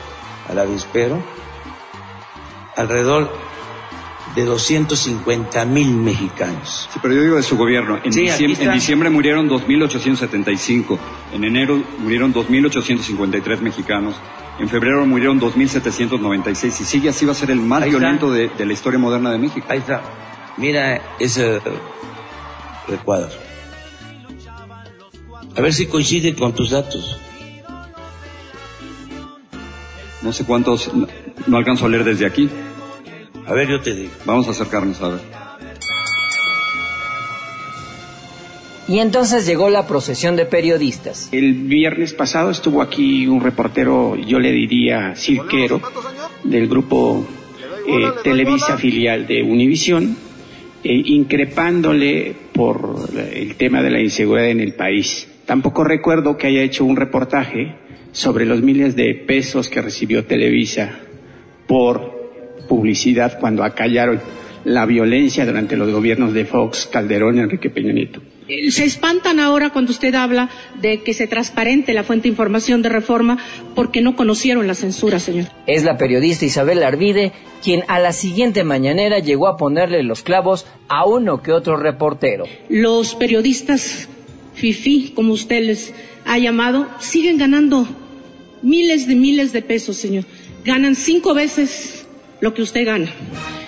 al 0.49 0.59
avispero, 0.59 1.21
alrededor 2.75 3.31
de 4.35 4.45
250 4.45 5.65
mil 5.65 5.95
mexicanos. 5.95 6.89
Sí, 6.91 6.99
pero 7.01 7.13
yo 7.13 7.21
digo 7.21 7.35
de 7.35 7.43
su 7.43 7.55
gobierno. 7.55 7.99
En, 8.03 8.11
Sí, 8.11 8.21
diciembre, 8.21 8.63
en 8.63 8.73
diciembre 8.73 9.09
murieron 9.09 9.49
2.875. 9.49 10.97
En 11.33 11.43
enero 11.43 11.81
murieron 11.99 12.33
2.853 12.33 13.59
mexicanos. 13.59 14.15
En 14.59 14.69
febrero 14.69 15.05
murieron 15.05 15.39
2.796. 15.39 16.65
Y 16.65 16.71
sigue 16.71 17.09
así, 17.09 17.25
va 17.25 17.33
a 17.33 17.35
ser 17.35 17.51
el 17.51 17.59
más 17.59 17.83
Ahí 17.83 17.89
violento 17.91 18.31
de, 18.31 18.49
de 18.49 18.65
la 18.65 18.73
historia 18.73 18.99
moderna 18.99 19.31
de 19.31 19.37
México. 19.37 19.67
Ahí 19.69 19.79
está. 19.79 20.01
Mira 20.57 21.01
ese 21.19 21.61
recuadro. 22.87 23.52
A 25.55 25.61
ver 25.61 25.73
si 25.73 25.85
coincide 25.85 26.33
con 26.35 26.53
tus 26.53 26.71
datos. 26.71 27.17
No 30.21 30.31
sé 30.31 30.45
cuántos, 30.45 30.93
no, 30.93 31.07
no 31.47 31.57
alcanzo 31.57 31.85
a 31.85 31.89
leer 31.89 32.03
desde 32.03 32.25
aquí. 32.25 32.49
A 33.45 33.53
ver, 33.53 33.69
yo 33.69 33.81
te 33.81 33.93
digo. 33.93 34.11
Vamos 34.25 34.47
a 34.47 34.51
acercarnos 34.51 35.01
a 35.01 35.09
ver. 35.09 35.43
Y 38.87 38.99
entonces 38.99 39.45
llegó 39.45 39.69
la 39.69 39.87
procesión 39.87 40.35
de 40.35 40.45
periodistas. 40.45 41.29
El 41.31 41.53
viernes 41.53 42.13
pasado 42.13 42.51
estuvo 42.51 42.81
aquí 42.81 43.27
un 43.27 43.41
reportero, 43.41 44.15
yo 44.15 44.39
le 44.39 44.51
diría 44.51 45.15
cirquero, 45.15 45.81
del 46.43 46.67
grupo 46.67 47.25
eh, 47.87 48.11
Televisa 48.23 48.77
filial 48.77 49.25
de 49.25 49.41
Univisión, 49.41 50.17
eh, 50.83 51.01
increpándole 51.05 52.35
por 52.53 53.09
el 53.15 53.55
tema 53.55 53.81
de 53.81 53.89
la 53.89 54.01
inseguridad 54.01 54.49
en 54.49 54.59
el 54.59 54.73
país. 54.73 55.27
Tampoco 55.45 55.83
recuerdo 55.83 56.37
que 56.37 56.47
haya 56.47 56.61
hecho 56.61 56.85
un 56.85 56.95
reportaje 56.95 57.75
sobre 58.11 58.45
los 58.45 58.61
miles 58.61 58.95
de 58.95 59.13
pesos 59.15 59.69
que 59.69 59.81
recibió 59.81 60.25
Televisa 60.25 60.99
por 61.67 62.13
publicidad 62.67 63.39
cuando 63.39 63.63
acallaron 63.63 64.21
la 64.65 64.85
violencia 64.85 65.45
durante 65.45 65.75
los 65.75 65.91
gobiernos 65.91 66.33
de 66.33 66.45
Fox, 66.45 66.87
Calderón 66.91 67.37
y 67.37 67.39
Enrique 67.41 67.69
Peña 67.69 67.91
Nieto. 67.91 68.21
Eh, 68.47 68.71
Se 68.71 68.85
espantan 68.85 69.39
ahora 69.39 69.71
cuando 69.71 69.91
usted 69.91 70.15
habla 70.15 70.49
de 70.79 71.01
que 71.01 71.13
se 71.13 71.27
transparente 71.27 71.93
la 71.93 72.03
fuente 72.03 72.23
de 72.23 72.29
información 72.29 72.81
de 72.81 72.89
reforma 72.89 73.37
porque 73.75 74.01
no 74.01 74.15
conocieron 74.15 74.67
la 74.67 74.75
censura, 74.75 75.19
señor. 75.19 75.47
Es 75.67 75.83
la 75.83 75.97
periodista 75.97 76.45
Isabel 76.45 76.83
Arvide 76.83 77.33
quien 77.61 77.83
a 77.87 77.99
la 77.99 78.11
siguiente 78.13 78.63
mañanera 78.63 79.19
llegó 79.19 79.47
a 79.47 79.57
ponerle 79.57 80.03
los 80.03 80.21
clavos 80.23 80.65
a 80.87 81.05
uno 81.05 81.41
que 81.41 81.51
otro 81.51 81.77
reportero. 81.77 82.45
Los 82.69 83.15
periodistas 83.15 84.09
FIFI, 84.55 85.11
como 85.15 85.33
usted 85.33 85.63
les 85.63 85.93
ha 86.25 86.37
llamado, 86.37 86.87
siguen 86.99 87.37
ganando 87.37 87.87
miles 88.61 89.07
de 89.07 89.15
miles 89.15 89.51
de 89.53 89.61
pesos, 89.61 89.97
señor. 89.97 90.25
Ganan 90.63 90.95
cinco 90.95 91.33
veces 91.33 92.05
lo 92.41 92.53
que 92.53 92.61
usted 92.61 92.85
gana. 92.85 93.11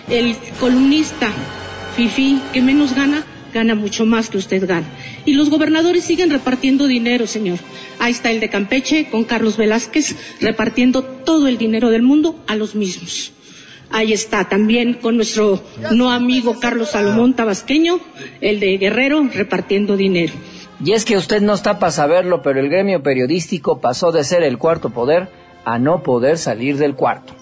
El 0.10 0.36
columnista 0.60 1.32
FIFI 1.96 2.40
que 2.54 2.62
menos 2.62 2.96
gana, 2.96 3.26
gana 3.54 3.76
mucho 3.76 4.06
más 4.06 4.30
que 4.30 4.38
usted 4.38 4.68
gana. 4.68 4.88
Y 5.26 5.34
los 5.34 5.50
gobernadores 5.50 6.04
siguen 6.04 6.30
repartiendo 6.30 6.88
dinero, 6.88 7.28
señor. 7.28 7.60
Ahí 8.00 8.12
está 8.12 8.32
el 8.32 8.40
de 8.40 8.50
Campeche 8.50 9.08
con 9.10 9.24
Carlos 9.24 9.58
Velázquez 9.58 10.16
repartiendo 10.42 11.04
todo 11.04 11.48
el 11.48 11.58
dinero 11.58 11.90
del 11.90 12.02
mundo 12.04 12.44
a 12.48 12.56
los 12.56 12.76
mismos. 12.76 13.32
Ahí 13.92 14.14
está 14.14 14.50
también 14.50 14.96
con 14.96 15.16
nuestro 15.16 15.64
no 15.94 16.12
amigo 16.12 16.60
Carlos 16.60 16.92
Salomón 16.92 17.34
Tabasqueño, 17.34 18.00
el 18.42 18.60
de 18.60 18.78
Guerrero, 18.78 19.30
repartiendo 19.34 19.96
dinero. 19.96 20.34
Y 20.84 20.92
es 20.92 21.06
que 21.06 21.18
usted 21.18 21.42
no 21.42 21.54
está 21.54 21.80
para 21.80 21.92
saberlo, 21.92 22.42
pero 22.42 22.60
el 22.60 22.70
gremio 22.70 23.02
periodístico 23.02 23.80
pasó 23.80 24.12
de 24.12 24.24
ser 24.24 24.44
el 24.44 24.58
cuarto 24.58 24.90
poder 24.90 25.30
a 25.64 25.80
no 25.80 26.04
poder 26.04 26.38
salir 26.38 26.78
del 26.78 26.96
cuarto. 26.96 27.34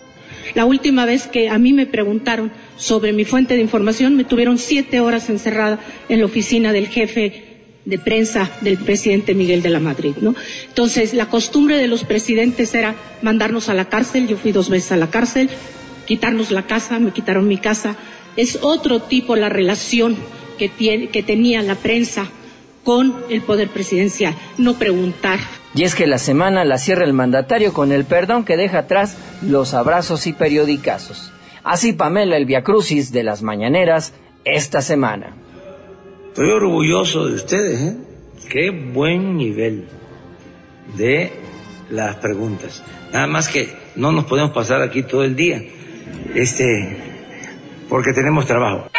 La 0.56 0.66
última 0.66 1.06
vez 1.06 1.28
que 1.28 1.50
a 1.50 1.58
mí 1.58 1.74
me 1.74 1.86
preguntaron 1.86 2.52
sobre 2.78 3.12
mi 3.12 3.26
fuente 3.26 3.56
de 3.56 3.62
información, 3.62 4.16
me 4.16 4.24
tuvieron 4.24 4.58
siete 4.58 5.00
horas 5.00 5.30
encerrada 5.30 5.80
en 6.10 6.20
la 6.20 6.26
oficina 6.26 6.72
del 6.72 6.88
jefe 6.88 7.46
de 7.86 7.98
prensa 7.98 8.50
del 8.62 8.78
presidente 8.78 9.34
Miguel 9.34 9.62
de 9.62 9.70
la 9.70 9.80
Madrid, 9.80 10.14
¿no? 10.22 10.36
Entonces, 10.68 11.14
la 11.14 11.28
costumbre 11.28 11.78
de 11.78 11.88
los 11.88 12.04
presidentes 12.04 12.74
era 12.76 12.96
mandarnos 13.22 13.68
a 13.68 13.74
la 13.74 13.86
cárcel, 13.86 14.28
yo 14.28 14.38
fui 14.38 14.52
dos 14.52 14.70
veces 14.70 14.92
a 14.92 14.98
la 14.98 15.10
cárcel, 15.10 15.50
quitarnos 16.06 16.52
la 16.52 16.64
casa, 16.64 17.00
me 17.00 17.12
quitaron 17.12 17.48
mi 17.48 17.58
casa. 17.58 17.96
Es 18.38 18.60
otro 18.62 19.02
tipo 19.02 19.36
la 19.36 19.50
relación 19.50 20.16
que, 20.58 20.70
tiene, 20.70 21.08
que 21.08 21.24
tenía 21.24 21.62
la 21.62 21.76
prensa 21.76 22.30
con 22.84 23.16
el 23.30 23.42
poder 23.42 23.70
presidencial, 23.70 24.36
no 24.58 24.76
preguntar. 24.76 25.40
Y 25.76 25.84
es 25.84 25.96
que 25.96 26.08
la 26.08 26.18
semana 26.18 26.66
la 26.66 26.78
cierra 26.78 27.06
el 27.06 27.14
mandatario 27.14 27.74
con 27.74 27.92
el 27.92 28.06
perdón 28.06 28.46
que 28.46 28.58
deja 28.58 28.80
atrás 28.80 29.18
los 29.42 29.74
abrazos 29.74 30.28
y 30.28 30.34
periodicazos. 30.34 31.32
Así 31.64 31.94
Pamela 31.94 32.38
el 32.38 32.46
Viacrucis 32.46 33.12
de 33.12 33.24
las 33.24 33.42
mañaneras 33.42 34.14
esta 34.44 34.82
semana. 34.82 35.36
Estoy 36.28 36.50
orgulloso 36.52 37.28
de 37.28 37.36
ustedes, 37.36 37.82
¿eh? 37.82 37.98
Qué 38.50 38.70
buen 38.72 39.38
nivel 39.38 39.88
de 40.98 41.32
las 41.90 42.16
preguntas. 42.18 42.84
Nada 43.14 43.28
más 43.28 43.48
que 43.48 43.70
no 43.96 44.12
nos 44.12 44.26
podemos 44.26 44.52
pasar 44.52 44.82
aquí 44.82 45.04
todo 45.04 45.24
el 45.24 45.36
día, 45.36 45.64
este, 46.36 46.98
porque 47.88 48.14
tenemos 48.14 48.46
trabajo. 48.46 48.93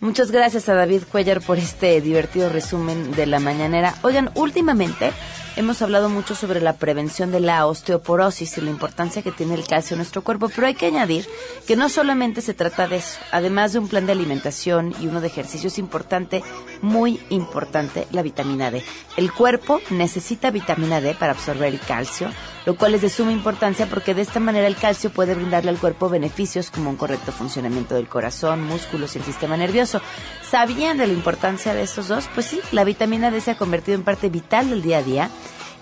Muchas 0.00 0.30
gracias 0.30 0.70
a 0.70 0.74
David 0.74 1.02
Cuellar 1.12 1.42
por 1.42 1.58
este 1.58 2.00
divertido 2.00 2.48
resumen 2.48 3.12
de 3.12 3.26
la 3.26 3.38
mañanera. 3.38 3.94
Oigan, 4.00 4.30
últimamente 4.34 5.12
hemos 5.56 5.82
hablado 5.82 6.08
mucho 6.08 6.34
sobre 6.34 6.62
la 6.62 6.72
prevención 6.72 7.30
de 7.30 7.40
la 7.40 7.66
osteoporosis 7.66 8.56
y 8.56 8.62
la 8.62 8.70
importancia 8.70 9.20
que 9.20 9.30
tiene 9.30 9.52
el 9.52 9.66
calcio 9.66 9.92
en 9.94 9.98
nuestro 9.98 10.22
cuerpo, 10.22 10.48
pero 10.48 10.66
hay 10.66 10.74
que 10.74 10.86
añadir 10.86 11.26
que 11.66 11.76
no 11.76 11.90
solamente 11.90 12.40
se 12.40 12.54
trata 12.54 12.88
de 12.88 12.96
eso, 12.96 13.18
además 13.30 13.74
de 13.74 13.80
un 13.80 13.88
plan 13.88 14.06
de 14.06 14.12
alimentación 14.12 14.94
y 15.02 15.06
uno 15.06 15.20
de 15.20 15.26
ejercicio 15.26 15.68
es 15.68 15.76
importante, 15.76 16.42
muy 16.80 17.20
importante, 17.28 18.06
la 18.10 18.22
vitamina 18.22 18.70
D. 18.70 18.82
El 19.18 19.30
cuerpo 19.30 19.82
necesita 19.90 20.50
vitamina 20.50 21.02
D 21.02 21.14
para 21.14 21.32
absorber 21.32 21.74
el 21.74 21.78
calcio, 21.78 22.30
lo 22.66 22.76
cual 22.76 22.94
es 22.94 23.02
de 23.02 23.08
suma 23.08 23.32
importancia 23.32 23.86
porque 23.86 24.14
de 24.14 24.22
esta 24.22 24.40
manera 24.40 24.66
el 24.66 24.76
calcio 24.76 25.10
puede 25.10 25.34
brindarle 25.34 25.70
al 25.70 25.78
cuerpo 25.78 26.08
beneficios 26.08 26.70
como 26.70 26.90
un 26.90 26.96
correcto 26.96 27.32
funcionamiento 27.32 27.94
del 27.94 28.08
corazón, 28.08 28.62
músculos 28.64 29.14
y 29.14 29.18
el 29.18 29.24
sistema 29.24 29.56
nervioso. 29.56 30.00
¿Sabían 30.48 30.98
de 30.98 31.06
la 31.06 31.12
importancia 31.12 31.74
de 31.74 31.82
estos 31.82 32.08
dos? 32.08 32.28
Pues 32.34 32.46
sí, 32.46 32.60
la 32.72 32.84
vitamina 32.84 33.30
D 33.30 33.40
se 33.40 33.52
ha 33.52 33.56
convertido 33.56 33.96
en 33.96 34.04
parte 34.04 34.28
vital 34.28 34.70
del 34.70 34.82
día 34.82 34.98
a 34.98 35.02
día 35.02 35.30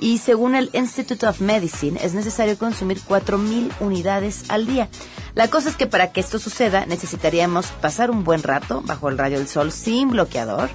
y 0.00 0.18
según 0.18 0.54
el 0.54 0.70
Institute 0.72 1.26
of 1.26 1.40
Medicine 1.40 1.98
es 2.02 2.14
necesario 2.14 2.56
consumir 2.56 3.00
4.000 3.00 3.72
unidades 3.80 4.44
al 4.48 4.66
día. 4.66 4.88
La 5.34 5.48
cosa 5.48 5.68
es 5.68 5.76
que 5.76 5.86
para 5.86 6.12
que 6.12 6.20
esto 6.20 6.38
suceda 6.38 6.86
necesitaríamos 6.86 7.66
pasar 7.66 8.10
un 8.10 8.24
buen 8.24 8.42
rato 8.42 8.82
bajo 8.84 9.08
el 9.08 9.18
rayo 9.18 9.38
del 9.38 9.48
sol 9.48 9.72
sin 9.72 10.10
bloqueador. 10.10 10.70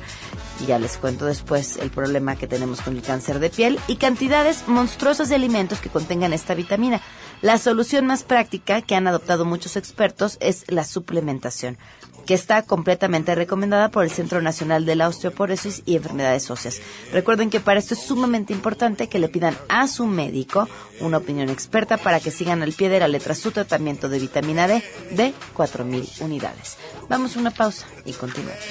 Y 0.61 0.67
ya 0.67 0.79
les 0.79 0.97
cuento 0.97 1.25
después 1.25 1.77
el 1.77 1.89
problema 1.89 2.35
que 2.35 2.47
tenemos 2.47 2.81
con 2.81 2.95
el 2.95 3.01
cáncer 3.01 3.39
de 3.39 3.49
piel 3.49 3.79
y 3.87 3.95
cantidades 3.97 4.67
monstruosas 4.67 5.29
de 5.29 5.35
alimentos 5.35 5.79
que 5.79 5.89
contengan 5.89 6.33
esta 6.33 6.53
vitamina. 6.53 7.01
La 7.41 7.57
solución 7.57 8.05
más 8.05 8.23
práctica 8.23 8.81
que 8.81 8.95
han 8.95 9.07
adoptado 9.07 9.45
muchos 9.45 9.75
expertos 9.75 10.37
es 10.39 10.63
la 10.67 10.83
suplementación 10.83 11.77
que 12.25 12.33
está 12.33 12.63
completamente 12.63 13.35
recomendada 13.35 13.89
por 13.89 14.03
el 14.03 14.11
Centro 14.11 14.41
Nacional 14.41 14.85
de 14.85 14.95
la 14.95 15.07
Osteoporosis 15.07 15.83
y 15.85 15.95
Enfermedades 15.95 16.49
Óseas. 16.49 16.81
Recuerden 17.11 17.49
que 17.49 17.59
para 17.59 17.79
esto 17.79 17.93
es 17.93 18.01
sumamente 18.01 18.53
importante 18.53 19.09
que 19.09 19.19
le 19.19 19.29
pidan 19.29 19.57
a 19.69 19.87
su 19.87 20.05
médico 20.05 20.67
una 20.99 21.17
opinión 21.17 21.49
experta 21.49 21.97
para 21.97 22.19
que 22.19 22.31
sigan 22.31 22.63
al 22.63 22.73
pie 22.73 22.89
de 22.89 22.99
la 22.99 23.07
letra 23.07 23.35
su 23.35 23.51
tratamiento 23.51 24.09
de 24.09 24.19
vitamina 24.19 24.67
D 24.67 24.83
de 25.11 25.33
4.000 25.55 26.21
unidades. 26.21 26.77
Vamos 27.09 27.35
a 27.35 27.39
una 27.39 27.51
pausa 27.51 27.85
y 28.05 28.13
continuamos. 28.13 28.63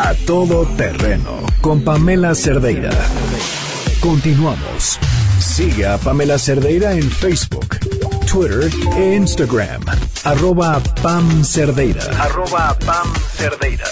A 0.00 0.14
todo 0.14 0.64
terreno 0.76 1.44
con 1.60 1.82
Pamela 1.82 2.32
Cerdeira. 2.32 2.90
Continuamos. 3.98 4.96
Sigue 5.40 5.88
a 5.88 5.98
Pamela 5.98 6.38
Cerdeira 6.38 6.92
en 6.92 7.10
Facebook, 7.10 7.80
Twitter 8.30 8.70
e 8.96 9.16
Instagram. 9.16 9.82
Arroba 10.22 10.80
Pam 11.02 11.42
Cerdeira. 11.42 12.04
Arroba 12.16 12.78
Pam 12.86 13.12
Cerdeira. 13.36 13.88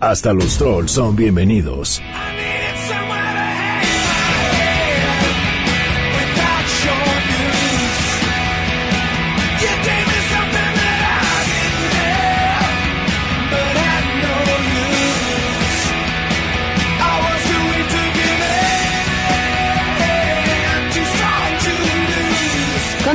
Hasta 0.00 0.34
los 0.34 0.58
trolls 0.58 0.90
son 0.90 1.16
bienvenidos. 1.16 2.02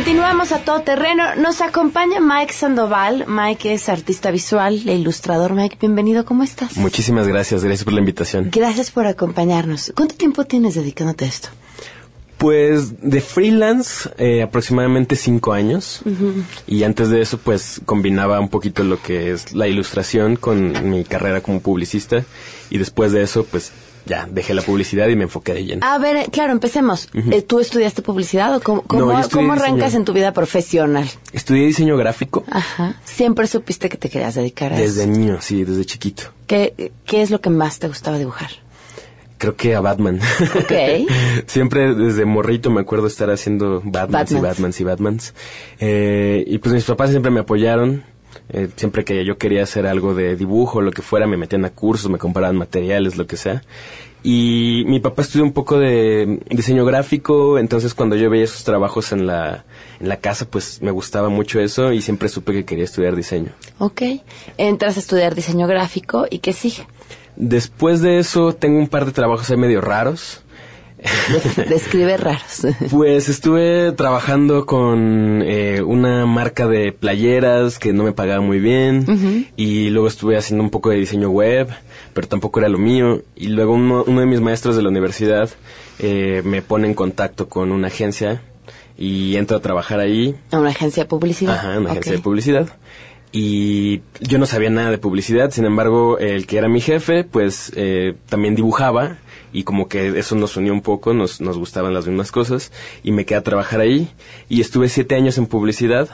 Continuamos 0.07 0.53
a 0.53 0.59
todo 0.59 0.79
terreno. 0.83 1.35
Nos 1.35 1.59
acompaña 1.59 2.21
Mike 2.21 2.53
Sandoval. 2.53 3.25
Mike 3.27 3.73
es 3.73 3.89
artista 3.89 4.31
visual 4.31 4.87
e 4.87 4.95
ilustrador. 4.95 5.53
Mike, 5.53 5.75
bienvenido. 5.81 6.23
¿Cómo 6.23 6.43
estás? 6.43 6.77
Muchísimas 6.77 7.27
gracias, 7.27 7.61
gracias 7.61 7.83
por 7.83 7.91
la 7.91 7.99
invitación. 7.99 8.49
Gracias 8.49 8.89
por 8.89 9.05
acompañarnos. 9.05 9.91
¿Cuánto 9.97 10.15
tiempo 10.15 10.45
tienes 10.45 10.75
dedicándote 10.75 11.25
a 11.25 11.27
esto? 11.27 11.49
Pues 12.37 13.01
de 13.01 13.19
freelance 13.19 14.09
eh, 14.17 14.43
aproximadamente 14.43 15.17
cinco 15.17 15.51
años 15.51 16.03
y 16.67 16.83
antes 16.83 17.09
de 17.09 17.19
eso 17.19 17.37
pues 17.37 17.81
combinaba 17.85 18.39
un 18.39 18.47
poquito 18.47 18.85
lo 18.85 19.01
que 19.01 19.31
es 19.33 19.53
la 19.53 19.67
ilustración 19.67 20.37
con 20.37 20.89
mi 20.89 21.03
carrera 21.03 21.41
como 21.41 21.59
publicista 21.59 22.23
y 22.69 22.77
después 22.77 23.11
de 23.11 23.23
eso 23.23 23.43
pues 23.43 23.73
ya 24.07 24.27
dejé 24.29 24.53
la 24.53 24.61
publicidad 24.61 25.07
y 25.07 25.15
me 25.15 25.23
enfoqué 25.23 25.53
de 25.53 25.65
lleno. 25.65 25.85
A 25.85 25.97
ver, 25.99 26.31
claro, 26.31 26.51
empecemos. 26.51 27.09
Eh, 27.13 27.41
¿Tú 27.41 27.59
estudiaste 27.59 28.01
publicidad 28.01 28.55
o 28.55 28.59
cómo, 28.61 28.81
cómo, 28.81 29.05
No, 29.05 29.53
arrancas 29.53 29.93
en 29.93 30.05
tu 30.05 30.13
vida 30.13 30.33
profesional? 30.33 31.07
Estudié 31.33 31.65
diseño 31.65 31.97
gráfico 31.97 32.43
Ajá. 32.49 32.95
Siempre 33.05 33.47
supiste 33.47 33.89
que 33.89 33.97
te 33.97 34.09
querías 34.09 34.35
dedicar 34.35 34.73
a 34.73 34.77
desde 34.77 35.03
eso. 35.03 35.11
niño, 35.11 35.37
sí, 35.41 35.63
desde 35.63 35.85
chiquito. 35.85 36.23
¿Qué, 36.47 36.91
¿Qué 37.05 37.21
es 37.21 37.29
lo 37.29 37.41
que 37.41 37.49
más 37.49 37.79
te 37.79 37.87
gustaba 37.87 38.17
dibujar? 38.17 38.49
Creo 39.37 39.55
que 39.55 39.75
a 39.75 39.81
Batman. 39.81 40.19
Ok. 40.55 41.07
Siempre 41.45 41.93
desde 41.93 42.25
morrito 42.25 42.71
me 42.71 42.81
acuerdo 42.81 43.07
estar 43.07 43.29
haciendo 43.29 43.81
Batmans, 43.83 44.31
y 44.31 44.35
Batmans. 44.35 44.41
Batmans 44.41 44.81
y 44.81 44.83
Batmans. 44.83 45.33
Eh, 45.79 46.43
y 46.47 46.57
pues 46.57 46.73
mis 46.73 46.83
papás 46.85 47.11
siempre 47.11 47.31
me 47.31 47.41
apoyaron. 47.41 48.03
Eh, 48.49 48.69
siempre 48.75 49.03
que 49.03 49.25
yo 49.25 49.37
quería 49.37 49.63
hacer 49.63 49.85
algo 49.87 50.13
de 50.13 50.35
dibujo, 50.35 50.81
lo 50.81 50.91
que 50.91 51.01
fuera, 51.01 51.27
me 51.27 51.37
metían 51.37 51.65
a 51.65 51.69
cursos, 51.69 52.09
me 52.09 52.17
compraban 52.17 52.55
materiales, 52.55 53.17
lo 53.17 53.27
que 53.27 53.37
sea. 53.37 53.61
Y 54.23 54.83
mi 54.87 54.99
papá 54.99 55.21
estudió 55.21 55.45
un 55.45 55.53
poco 55.53 55.79
de 55.79 56.39
diseño 56.49 56.85
gráfico, 56.85 57.59
entonces 57.59 57.93
cuando 57.93 58.15
yo 58.15 58.29
veía 58.29 58.47
sus 58.47 58.63
trabajos 58.63 59.11
en 59.11 59.27
la, 59.27 59.65
en 59.99 60.09
la 60.09 60.17
casa, 60.17 60.45
pues 60.49 60.81
me 60.81 60.91
gustaba 60.91 61.29
mucho 61.29 61.59
eso 61.59 61.93
y 61.93 62.01
siempre 62.01 62.27
supe 62.27 62.51
que 62.51 62.65
quería 62.65 62.83
estudiar 62.83 63.15
diseño. 63.15 63.51
Ok. 63.77 64.01
Entras 64.57 64.97
a 64.97 64.99
estudiar 64.99 65.35
diseño 65.35 65.67
gráfico 65.67 66.25
y 66.29 66.39
¿qué 66.39 66.53
sigue? 66.53 66.87
Después 67.35 68.01
de 68.01 68.17
eso 68.17 68.53
tengo 68.53 68.79
un 68.79 68.87
par 68.87 69.05
de 69.05 69.11
trabajos 69.11 69.49
ahí 69.49 69.57
medio 69.57 69.81
raros. 69.81 70.41
Describe 71.69 72.17
raros. 72.17 72.67
Pues 72.89 73.29
estuve 73.29 73.91
trabajando 73.91 74.65
con 74.65 75.43
eh, 75.45 75.81
una 75.81 76.25
marca 76.25 76.67
de 76.67 76.91
playeras 76.91 77.77
que 77.77 77.93
no 77.93 78.03
me 78.03 78.13
pagaba 78.13 78.41
muy 78.41 78.59
bien 78.59 79.47
y 79.55 79.89
luego 79.89 80.07
estuve 80.07 80.37
haciendo 80.37 80.63
un 80.63 80.69
poco 80.69 80.89
de 80.89 80.97
diseño 80.97 81.29
web, 81.29 81.69
pero 82.13 82.27
tampoco 82.27 82.59
era 82.59 82.69
lo 82.69 82.79
mío. 82.79 83.21
Y 83.35 83.47
luego 83.47 83.73
uno, 83.73 84.03
uno 84.07 84.21
de 84.21 84.25
mis 84.25 84.41
maestros 84.41 84.75
de 84.75 84.81
la 84.81 84.89
universidad 84.89 85.49
eh, 85.99 86.41
me 86.43 86.61
pone 86.61 86.87
en 86.87 86.93
contacto 86.93 87.47
con 87.47 87.71
una 87.71 87.87
agencia 87.87 88.41
y 88.97 89.35
entro 89.35 89.57
a 89.57 89.59
trabajar 89.61 89.99
ahí. 89.99 90.35
A 90.51 90.59
una 90.59 90.69
agencia 90.69 91.03
de 91.03 91.09
publicidad. 91.09 91.55
Ajá, 91.55 91.77
una 91.77 91.91
agencia 91.91 92.13
de 92.13 92.19
publicidad. 92.19 92.67
Y 93.31 94.01
yo 94.21 94.39
no 94.39 94.45
sabía 94.45 94.69
nada 94.69 94.89
de 94.89 94.97
publicidad, 94.97 95.51
sin 95.51 95.65
embargo, 95.65 96.17
el 96.17 96.47
que 96.47 96.57
era 96.57 96.69
mi 96.69 96.81
jefe, 96.81 97.23
pues 97.23 97.71
eh, 97.75 98.15
también 98.29 98.55
dibujaba 98.55 99.17
y 99.53 99.63
como 99.63 99.87
que 99.87 100.19
eso 100.19 100.35
nos 100.35 100.57
unió 100.57 100.73
un 100.73 100.81
poco, 100.81 101.13
nos, 101.13 101.41
nos 101.41 101.57
gustaban 101.57 101.93
las 101.93 102.07
mismas 102.07 102.31
cosas 102.31 102.71
y 103.03 103.11
me 103.11 103.25
quedé 103.25 103.37
a 103.39 103.43
trabajar 103.43 103.79
ahí 103.79 104.09
y 104.49 104.61
estuve 104.61 104.89
siete 104.89 105.15
años 105.15 105.37
en 105.37 105.47
publicidad, 105.47 106.09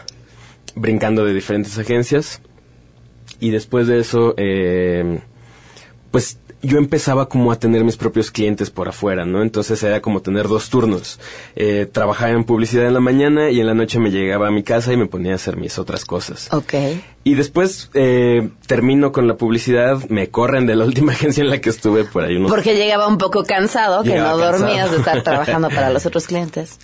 brincando 0.75 1.25
de 1.25 1.33
diferentes 1.33 1.77
agencias 1.77 2.41
y 3.39 3.49
después 3.49 3.87
de 3.87 3.99
eso, 3.99 4.33
eh, 4.37 5.19
pues 6.11 6.39
yo 6.63 6.77
empezaba 6.77 7.27
como 7.27 7.51
a 7.51 7.59
tener 7.59 7.83
mis 7.83 7.97
propios 7.97 8.31
clientes 8.31 8.69
por 8.69 8.87
afuera, 8.87 9.25
¿no? 9.25 9.41
Entonces 9.43 9.83
era 9.83 10.01
como 10.01 10.21
tener 10.21 10.47
dos 10.47 10.69
turnos. 10.69 11.19
Eh, 11.55 11.87
trabajaba 11.91 12.31
en 12.31 12.45
publicidad 12.45 12.87
en 12.87 12.93
la 12.93 13.01
mañana 13.01 13.49
y 13.51 13.59
en 13.59 13.67
la 13.67 13.73
noche 13.73 13.99
me 13.99 14.11
llegaba 14.11 14.47
a 14.47 14.51
mi 14.51 14.63
casa 14.63 14.93
y 14.93 14.97
me 14.97 15.05
ponía 15.05 15.33
a 15.33 15.35
hacer 15.35 15.57
mis 15.57 15.77
otras 15.77 16.05
cosas. 16.05 16.47
Ok. 16.53 16.73
Y 17.25 17.35
después 17.35 17.89
eh, 17.93 18.49
termino 18.65 19.11
con 19.11 19.27
la 19.27 19.35
publicidad, 19.35 19.97
me 20.09 20.29
corren 20.29 20.65
de 20.65 20.75
la 20.75 20.85
última 20.89 21.11
agencia 21.11 21.43
en 21.43 21.49
la 21.49 21.59
que 21.59 21.69
estuve 21.69 22.05
por 22.05 22.23
ahí 22.23 22.37
unos... 22.37 22.49
Porque 22.49 22.75
llegaba 22.75 23.07
un 23.07 23.17
poco 23.17 23.43
cansado, 23.43 24.03
que 24.03 24.09
Llegaba 24.09 24.31
no 24.31 24.39
cansado. 24.39 24.59
dormías 24.59 24.91
de 24.91 24.97
estar 24.97 25.21
trabajando 25.21 25.69
para 25.69 25.89
los 25.93 26.05
otros 26.05 26.27
clientes. 26.27 26.79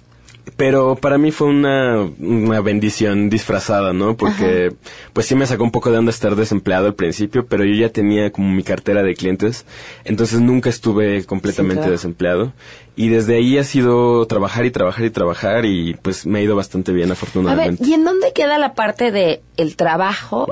Pero 0.57 0.95
para 0.95 1.17
mí 1.17 1.31
fue 1.31 1.47
una, 1.47 2.01
una 2.19 2.61
bendición 2.61 3.29
disfrazada, 3.29 3.93
¿no? 3.93 4.15
Porque 4.15 4.73
pues 5.13 5.25
sí 5.25 5.35
me 5.35 5.45
sacó 5.45 5.63
un 5.63 5.71
poco 5.71 5.91
de 5.91 5.97
onda 5.97 6.11
estar 6.11 6.35
desempleado 6.35 6.87
al 6.87 6.95
principio, 6.95 7.45
pero 7.45 7.63
yo 7.65 7.73
ya 7.73 7.89
tenía 7.89 8.31
como 8.31 8.49
mi 8.49 8.63
cartera 8.63 9.03
de 9.03 9.15
clientes, 9.15 9.65
entonces 10.03 10.41
nunca 10.41 10.69
estuve 10.69 11.25
completamente 11.25 11.89
desempleado. 11.89 12.53
Y 12.95 13.07
desde 13.07 13.37
ahí 13.37 13.57
ha 13.57 13.63
sido 13.63 14.25
trabajar 14.27 14.65
y 14.65 14.71
trabajar 14.71 15.05
y 15.05 15.09
trabajar 15.09 15.65
y 15.65 15.93
pues 16.01 16.25
me 16.25 16.39
ha 16.39 16.41
ido 16.41 16.57
bastante 16.57 16.91
bien 16.91 17.05
A 17.05 17.07
ver, 17.07 17.13
afortunadamente. 17.13 17.85
¿y 17.85 17.93
en 17.93 18.03
dónde 18.03 18.33
queda 18.33 18.57
la 18.57 18.73
parte 18.73 19.11
de 19.11 19.41
el 19.55 19.75
trabajo. 19.75 20.47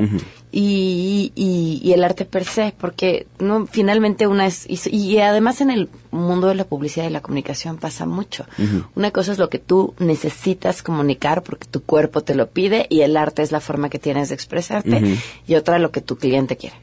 Y, 0.52 1.32
y, 1.36 1.82
y 1.84 1.94
el 1.94 2.04
arte 2.04 2.26
per 2.26 2.46
se? 2.46 2.74
Porque 2.78 3.28
no 3.40 3.68
finalmente 3.68 4.28
una 4.28 4.48
es... 4.48 4.66
Y, 4.68 4.80
y 4.96 5.20
además 5.20 5.62
en 5.62 5.72
el 5.72 5.90
mundo 6.12 6.48
de 6.48 6.56
la 6.56 6.64
publicidad 6.64 7.06
y 7.08 7.10
la 7.12 7.22
comunicación 7.22 7.78
pasa 7.78 8.06
mucho. 8.06 8.46
Una 8.96 9.12
cosa 9.12 9.32
es 9.32 9.38
lo 9.38 9.50
que 9.50 9.60
tú 9.60 9.94
necesitas 10.00 10.82
comunicar 10.82 11.44
porque 11.44 11.68
tu 11.68 11.84
cuerpo 11.84 12.22
te 12.22 12.34
lo 12.34 12.50
pide 12.50 12.88
y 12.90 13.02
el 13.02 13.18
arte 13.18 13.42
es 13.42 13.52
la 13.52 13.60
forma 13.60 13.90
que 13.90 14.00
tienes 14.00 14.30
de 14.30 14.36
expresarte 14.36 15.18
y 15.46 15.56
otra 15.56 15.80
lo 15.80 15.92
que 15.92 16.02
tu 16.02 16.18
cliente 16.18 16.58
quiere. 16.58 16.76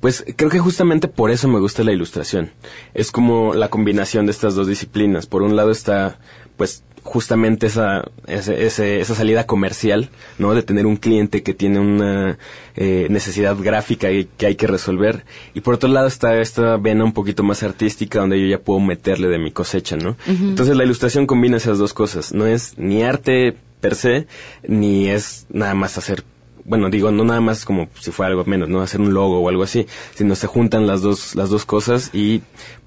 Pues 0.00 0.24
creo 0.36 0.50
que 0.50 0.58
justamente 0.58 1.08
por 1.08 1.30
eso 1.30 1.48
me 1.48 1.60
gusta 1.60 1.84
la 1.84 1.92
ilustración. 1.92 2.50
Es 2.92 3.10
como 3.10 3.54
la 3.54 3.68
combinación 3.68 4.26
de 4.26 4.32
estas 4.32 4.54
dos 4.54 4.66
disciplinas. 4.66 5.26
Por 5.26 5.42
un 5.42 5.56
lado 5.56 5.70
está, 5.70 6.18
pues, 6.56 6.82
justamente 7.02 7.66
esa, 7.66 8.04
ese- 8.26 8.64
ese- 8.66 9.00
esa 9.00 9.14
salida 9.14 9.44
comercial, 9.46 10.10
¿no? 10.38 10.54
De 10.54 10.62
tener 10.62 10.86
un 10.86 10.96
cliente 10.96 11.42
que 11.42 11.52
tiene 11.54 11.80
una 11.80 12.38
eh, 12.76 13.06
necesidad 13.10 13.56
gráfica 13.58 14.10
y 14.10 14.24
que 14.36 14.46
hay 14.46 14.54
que 14.54 14.66
resolver. 14.66 15.24
Y 15.54 15.60
por 15.60 15.74
otro 15.74 15.88
lado 15.88 16.06
está 16.06 16.40
esta 16.40 16.76
vena 16.76 17.04
un 17.04 17.12
poquito 17.12 17.42
más 17.42 17.62
artística 17.62 18.20
donde 18.20 18.40
yo 18.40 18.46
ya 18.46 18.58
puedo 18.58 18.80
meterle 18.80 19.28
de 19.28 19.38
mi 19.38 19.50
cosecha, 19.50 19.96
¿no? 19.96 20.16
Entonces 20.26 20.76
la 20.76 20.84
ilustración 20.84 21.26
combina 21.26 21.56
esas 21.56 21.78
dos 21.78 21.92
cosas. 21.92 22.32
No 22.32 22.46
es 22.46 22.78
ni 22.78 23.02
arte 23.02 23.56
per 23.80 23.94
se, 23.96 24.26
ni 24.66 25.08
es 25.08 25.46
nada 25.50 25.74
más 25.74 25.98
hacer 25.98 26.24
bueno, 26.64 26.88
digo, 26.90 27.10
no 27.10 27.24
nada 27.24 27.40
más 27.40 27.64
como 27.64 27.88
si 27.98 28.12
fuera 28.12 28.30
algo 28.30 28.44
menos, 28.44 28.68
¿no? 28.68 28.82
Hacer 28.82 29.00
un 29.00 29.12
logo 29.12 29.40
o 29.40 29.48
algo 29.48 29.64
así, 29.64 29.88
sino 30.14 30.36
se 30.36 30.46
juntan 30.46 30.86
las 30.86 31.02
dos, 31.02 31.34
las 31.34 31.50
dos 31.50 31.64
cosas 31.64 32.10
y 32.14 32.42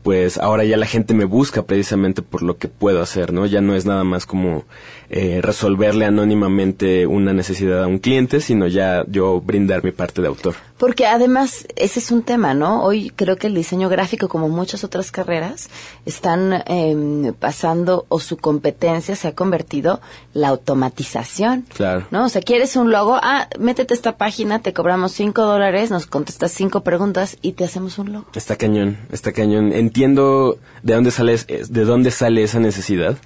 pues 0.05 0.37
ahora 0.37 0.63
ya 0.65 0.77
la 0.77 0.85
gente 0.85 1.15
me 1.15 1.25
busca 1.25 1.63
precisamente 1.63 2.21
por 2.21 2.43
lo 2.43 2.59
que 2.59 2.67
puedo 2.67 3.01
hacer, 3.01 3.33
¿no? 3.33 3.47
Ya 3.47 3.61
no 3.61 3.73
es 3.73 3.87
nada 3.87 4.03
más 4.03 4.27
como 4.27 4.63
eh, 5.09 5.39
resolverle 5.41 6.05
anónimamente 6.05 7.07
una 7.07 7.33
necesidad 7.33 7.83
a 7.83 7.87
un 7.87 7.97
cliente, 7.97 8.39
sino 8.39 8.67
ya 8.67 9.03
yo 9.07 9.41
brindar 9.41 9.83
mi 9.83 9.91
parte 9.91 10.21
de 10.21 10.27
autor. 10.27 10.53
Porque 10.77 11.07
además 11.07 11.65
ese 11.77 11.99
es 11.99 12.11
un 12.11 12.21
tema, 12.21 12.53
¿no? 12.53 12.83
Hoy 12.83 13.11
creo 13.15 13.37
que 13.37 13.47
el 13.47 13.55
diseño 13.55 13.87
gráfico, 13.87 14.27
como 14.27 14.49
muchas 14.49 14.83
otras 14.83 15.09
carreras, 15.09 15.69
están 16.05 16.63
em, 16.67 17.33
pasando 17.33 18.05
o 18.09 18.19
su 18.19 18.37
competencia 18.37 19.15
se 19.15 19.29
ha 19.29 19.35
convertido 19.35 20.01
la 20.33 20.49
automatización. 20.49 21.65
Claro. 21.75 22.05
¿No? 22.11 22.25
O 22.25 22.29
sea, 22.29 22.41
quieres 22.41 22.75
un 22.75 22.91
logo, 22.91 23.17
ah, 23.23 23.47
métete 23.57 23.93
a 23.93 23.95
esta 23.95 24.17
página, 24.17 24.59
te 24.59 24.73
cobramos 24.73 25.13
cinco 25.13 25.43
dólares, 25.43 25.91
nos 25.91 26.07
contestas 26.07 26.51
cinco 26.51 26.81
preguntas 26.81 27.37
y 27.41 27.53
te 27.53 27.63
hacemos 27.63 27.97
un 27.97 28.11
logo. 28.11 28.25
Está 28.35 28.55
cañón, 28.57 28.97
está 29.11 29.31
cañón. 29.31 29.71
Entiendo 29.95 30.59
de 30.83 30.93
dónde 30.93 31.09
sale, 31.09 31.37
de 31.37 31.85
dónde 31.85 32.11
sale 32.11 32.43
esa 32.43 32.59
necesidad. 32.59 33.17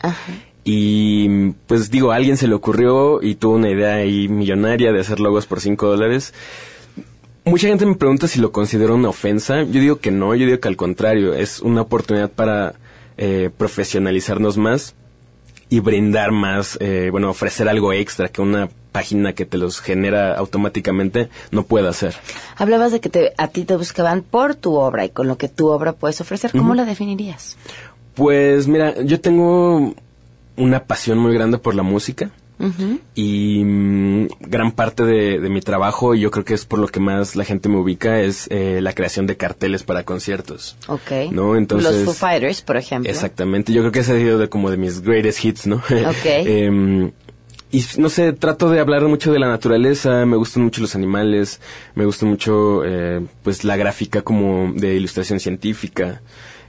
Y 0.63 1.53
pues 1.65 1.89
digo, 1.89 2.11
a 2.11 2.15
alguien 2.15 2.37
se 2.37 2.47
le 2.47 2.53
ocurrió 2.53 3.23
y 3.23 3.33
tuvo 3.33 3.55
una 3.55 3.71
idea 3.71 3.95
ahí 3.95 4.27
millonaria 4.27 4.91
de 4.91 4.99
hacer 4.99 5.19
logos 5.19 5.47
por 5.47 5.61
5 5.61 5.87
dólares. 5.87 6.31
Mucha 7.43 7.69
gente 7.69 7.87
me 7.87 7.95
pregunta 7.95 8.27
si 8.27 8.39
lo 8.39 8.51
considero 8.51 8.93
una 8.93 9.09
ofensa. 9.09 9.63
Yo 9.63 9.81
digo 9.81 9.95
que 9.95 10.11
no, 10.11 10.35
yo 10.35 10.45
digo 10.45 10.59
que 10.59 10.67
al 10.67 10.75
contrario, 10.77 11.33
es 11.33 11.59
una 11.59 11.81
oportunidad 11.81 12.29
para 12.29 12.75
eh, 13.17 13.49
profesionalizarnos 13.57 14.57
más 14.57 14.93
y 15.69 15.79
brindar 15.79 16.31
más, 16.31 16.77
eh, 16.81 17.07
bueno, 17.09 17.31
ofrecer 17.31 17.67
algo 17.67 17.93
extra 17.93 18.27
que 18.27 18.43
una 18.43 18.69
página 18.91 19.33
que 19.33 19.45
te 19.45 19.57
los 19.57 19.79
genera 19.81 20.33
automáticamente 20.35 21.29
no 21.51 21.63
pueda 21.63 21.89
hacer. 21.89 22.15
Hablabas 22.57 22.91
de 22.91 22.99
que 22.99 23.09
te, 23.09 23.33
a 23.37 23.47
ti 23.47 23.65
te 23.65 23.75
buscaban 23.75 24.21
por 24.21 24.55
tu 24.55 24.75
obra 24.75 25.05
y 25.05 25.09
con 25.09 25.27
lo 25.27 25.37
que 25.37 25.47
tu 25.49 25.67
obra 25.69 25.93
puedes 25.93 26.19
ofrecer. 26.21 26.51
¿Cómo 26.51 26.73
la 26.75 26.85
definirías? 26.85 27.57
Pues 28.15 28.67
mira, 28.67 29.01
yo 29.01 29.21
tengo 29.21 29.93
una 30.57 30.83
pasión 30.83 31.17
muy 31.19 31.33
grande 31.33 31.57
por 31.57 31.75
la 31.75 31.83
música 31.83 32.31
y 33.15 33.63
mm, 33.63 34.27
gran 34.41 34.73
parte 34.73 35.03
de, 35.05 35.39
de 35.39 35.49
mi 35.49 35.61
trabajo, 35.61 36.13
y 36.13 36.19
yo 36.19 36.29
creo 36.29 36.43
que 36.43 36.53
es 36.53 36.65
por 36.65 36.79
lo 36.79 36.87
que 36.87 36.99
más 36.99 37.37
la 37.37 37.45
gente 37.45 37.69
me 37.69 37.77
ubica, 37.77 38.19
es 38.19 38.47
eh, 38.49 38.79
la 38.81 38.93
creación 38.93 39.27
de 39.27 39.37
carteles 39.37 39.83
para 39.83 40.03
conciertos. 40.03 40.75
Ok. 40.87 41.31
¿No? 41.31 41.55
Entonces- 41.55 41.89
Los 41.89 42.03
Foo 42.03 42.13
Fighters, 42.13 42.61
por 42.61 42.75
ejemplo. 42.75 43.09
Exactamente, 43.09 43.71
yo 43.71 43.81
creo 43.81 43.91
que 43.93 43.99
ese 43.99 44.11
ha 44.11 44.17
sido 44.17 44.37
de 44.37 44.49
como 44.49 44.69
de 44.71 44.75
mis 44.77 45.01
greatest 45.01 45.45
hits, 45.45 45.67
¿no? 45.67 45.77
Ok. 46.07 46.25
Em, 46.25 47.11
y 47.71 47.83
no 47.97 48.09
sé, 48.09 48.33
trato 48.33 48.69
de 48.69 48.79
hablar 48.79 49.03
mucho 49.03 49.31
de 49.31 49.39
la 49.39 49.47
naturaleza, 49.47 50.25
me 50.25 50.37
gustan 50.37 50.63
mucho 50.63 50.81
los 50.81 50.95
animales, 50.95 51.61
me 51.95 52.05
gusta 52.05 52.25
mucho 52.25 52.83
eh, 52.85 53.21
pues 53.43 53.63
la 53.63 53.77
gráfica 53.77 54.21
como 54.23 54.73
de 54.73 54.95
ilustración 54.95 55.39
científica, 55.39 56.21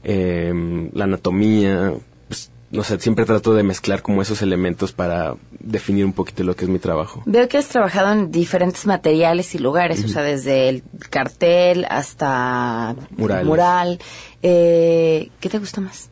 em, 0.02 0.90
la 0.92 1.04
anatomía, 1.04 1.94
pues, 2.28 2.50
no 2.70 2.82
sé, 2.84 3.00
siempre 3.00 3.24
trato 3.24 3.54
de 3.54 3.62
mezclar 3.62 4.02
como 4.02 4.20
esos 4.20 4.42
elementos 4.42 4.92
para 4.92 5.36
definir 5.58 6.04
un 6.04 6.12
poquito 6.12 6.44
lo 6.44 6.54
que 6.54 6.64
es 6.66 6.70
mi 6.70 6.78
trabajo. 6.78 7.22
Veo 7.24 7.48
que 7.48 7.56
has 7.56 7.68
trabajado 7.68 8.12
en 8.12 8.30
diferentes 8.30 8.84
materiales 8.86 9.54
y 9.54 9.58
lugares, 9.58 10.04
o 10.04 10.08
sea, 10.08 10.22
desde 10.22 10.68
el 10.68 10.82
cartel 11.08 11.86
hasta 11.88 12.94
Murales. 13.16 13.46
mural. 13.46 13.98
Eh, 14.42 15.30
¿Qué 15.40 15.48
te 15.48 15.58
gusta 15.58 15.80
más? 15.80 16.10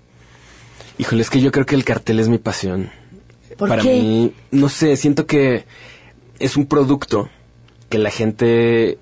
Híjole, 0.99 1.22
es 1.22 1.30
que 1.30 1.41
yo 1.41 1.53
creo 1.53 1.64
que 1.66 1.74
el 1.74 1.84
cartel 1.84 2.18
es 2.20 2.28
mi 2.28 2.39
pasión. 2.39 2.91
¿Por 3.59 3.69
Para 3.69 3.83
qué? 3.83 4.01
mí, 4.01 4.33
no 4.51 4.69
sé, 4.71 4.97
siento 4.97 5.27
que 5.27 5.67
es 6.39 6.57
un 6.57 6.67
producto 6.67 7.29
que 7.91 7.99
la 7.99 8.11
gente 8.11 8.99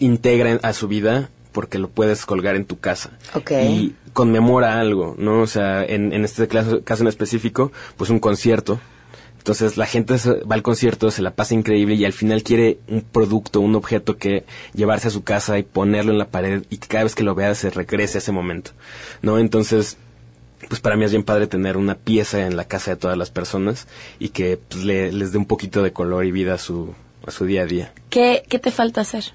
integra 0.00 0.58
a 0.62 0.72
su 0.74 0.88
vida 0.88 1.30
porque 1.52 1.78
lo 1.78 1.88
puedes 1.88 2.26
colgar 2.26 2.56
en 2.56 2.64
tu 2.64 2.80
casa. 2.80 3.16
Y 3.50 3.94
conmemora 4.12 4.80
algo, 4.80 5.14
¿no? 5.16 5.40
O 5.40 5.46
sea, 5.46 5.84
en, 5.84 6.12
en 6.12 6.24
este 6.24 6.48
caso, 6.48 6.82
caso 6.82 7.02
en 7.02 7.08
específico, 7.08 7.70
pues 7.96 8.10
un 8.10 8.18
concierto. 8.18 8.80
Entonces 9.38 9.76
la 9.76 9.86
gente 9.86 10.14
va 10.50 10.54
al 10.54 10.62
concierto, 10.62 11.10
se 11.10 11.20
la 11.22 11.32
pasa 11.34 11.54
increíble 11.54 11.94
y 11.96 12.04
al 12.06 12.14
final 12.14 12.42
quiere 12.42 12.78
un 12.88 13.02
producto, 13.02 13.60
un 13.60 13.74
objeto 13.74 14.16
que 14.16 14.44
llevarse 14.72 15.08
a 15.08 15.10
su 15.10 15.22
casa 15.22 15.58
y 15.58 15.62
ponerlo 15.62 16.12
en 16.12 16.18
la 16.18 16.28
pared 16.28 16.64
y 16.70 16.78
que 16.78 16.88
cada 16.88 17.04
vez 17.04 17.14
que 17.14 17.22
lo 17.24 17.34
vea 17.34 17.54
se 17.54 17.68
regrese 17.70 18.18
a 18.18 18.20
ese 18.20 18.32
momento, 18.32 18.70
¿no? 19.20 19.38
Entonces, 19.38 19.98
pues 20.68 20.80
para 20.80 20.96
mí 20.96 21.04
es 21.04 21.10
bien 21.10 21.22
padre 21.24 21.46
tener 21.46 21.76
una 21.76 21.94
pieza 21.94 22.46
en 22.46 22.56
la 22.56 22.64
casa 22.66 22.92
de 22.92 22.96
todas 22.96 23.16
las 23.18 23.30
personas 23.30 23.86
y 24.18 24.30
que 24.30 24.56
pues, 24.56 24.84
le- 24.84 25.12
les 25.12 25.32
dé 25.32 25.38
un 25.38 25.46
poquito 25.46 25.82
de 25.82 25.92
color 25.92 26.24
y 26.24 26.30
vida 26.32 26.54
a 26.54 26.58
su, 26.58 26.94
a 27.26 27.30
su 27.30 27.44
día 27.46 27.62
a 27.62 27.66
día. 27.66 27.92
¿Qué, 28.10 28.42
qué 28.48 28.58
te 28.58 28.70
falta 28.70 29.00
hacer? 29.02 29.32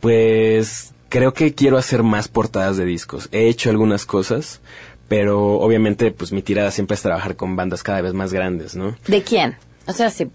Pues 0.00 0.92
creo 1.08 1.32
que 1.34 1.54
quiero 1.54 1.78
hacer 1.78 2.02
más 2.02 2.28
portadas 2.28 2.76
de 2.76 2.84
discos. 2.84 3.28
He 3.32 3.48
hecho 3.48 3.70
algunas 3.70 4.06
cosas, 4.06 4.60
pero 5.08 5.54
obviamente 5.58 6.10
pues 6.12 6.32
mi 6.32 6.42
tirada 6.42 6.70
siempre 6.70 6.94
es 6.94 7.02
trabajar 7.02 7.36
con 7.36 7.56
bandas 7.56 7.82
cada 7.82 8.00
vez 8.02 8.14
más 8.14 8.32
grandes, 8.32 8.76
¿no? 8.76 8.96
¿De 9.06 9.22
quién? 9.22 9.56
O 9.86 9.92
sea, 9.92 10.10
si 10.10 10.30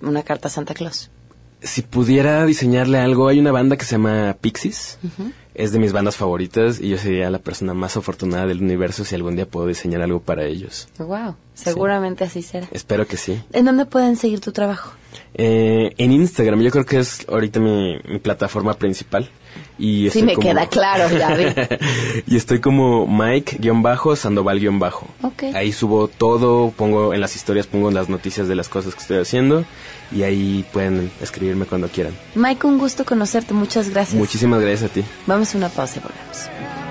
una 0.00 0.22
carta 0.22 0.48
a 0.48 0.50
Santa 0.50 0.74
Claus. 0.74 1.10
Si 1.64 1.82
pudiera 1.82 2.44
diseñarle 2.44 2.98
algo, 2.98 3.26
hay 3.28 3.40
una 3.40 3.50
banda 3.50 3.76
que 3.76 3.84
se 3.84 3.92
llama 3.92 4.36
Pixies. 4.40 4.98
Es 5.54 5.72
de 5.72 5.78
mis 5.78 5.92
bandas 5.92 6.16
favoritas 6.16 6.80
y 6.80 6.90
yo 6.90 6.98
sería 6.98 7.30
la 7.30 7.38
persona 7.38 7.74
más 7.74 7.96
afortunada 7.96 8.46
del 8.46 8.60
universo 8.60 9.04
si 9.04 9.14
algún 9.14 9.34
día 9.34 9.46
puedo 9.46 9.66
diseñar 9.66 10.02
algo 10.02 10.20
para 10.20 10.44
ellos. 10.44 10.88
Wow, 10.98 11.36
seguramente 11.54 12.24
así 12.24 12.42
será. 12.42 12.68
Espero 12.70 13.06
que 13.06 13.16
sí. 13.16 13.40
¿En 13.52 13.64
dónde 13.64 13.86
pueden 13.86 14.16
seguir 14.16 14.40
tu 14.40 14.52
trabajo? 14.52 14.92
Eh, 15.34 15.94
en 15.96 16.12
Instagram, 16.12 16.60
yo 16.60 16.70
creo 16.70 16.84
que 16.84 16.98
es 16.98 17.26
ahorita 17.28 17.60
mi, 17.60 17.98
mi 18.06 18.18
plataforma 18.18 18.74
principal. 18.74 19.30
Y 19.78 20.02
Sí, 20.02 20.06
estoy 20.20 20.22
me 20.22 20.34
como- 20.34 20.48
queda 20.48 20.66
claro, 20.68 21.08
ya 21.16 21.34
vi. 21.34 21.44
y 22.28 22.36
estoy 22.36 22.60
como 22.60 23.06
Mike-Sandoval-Bajo. 23.08 25.06
Ok. 25.22 25.42
Ahí 25.54 25.72
subo 25.72 26.08
todo, 26.08 26.70
pongo 26.70 27.12
en 27.14 27.20
las 27.20 27.34
historias, 27.36 27.66
pongo 27.66 27.90
las 27.90 28.08
noticias 28.08 28.46
de 28.48 28.54
las 28.54 28.68
cosas 28.68 28.94
que 28.94 29.00
estoy 29.00 29.18
haciendo 29.18 29.64
y 30.12 30.22
ahí 30.22 30.64
pueden 30.72 31.10
escribirme 31.20 31.66
cuando 31.66 31.88
quieran. 31.88 32.14
Mike, 32.34 32.66
un 32.66 32.78
gusto 32.78 33.04
conocerte. 33.04 33.52
Muchas 33.54 33.90
gracias. 33.90 34.14
Muchísimas 34.18 34.60
gracias 34.60 34.90
a 34.90 34.94
ti. 34.94 35.04
Vamos 35.26 35.54
a 35.54 35.58
una 35.58 35.68
pausa 35.68 35.96
y 35.98 36.00
volvemos. 36.00 36.83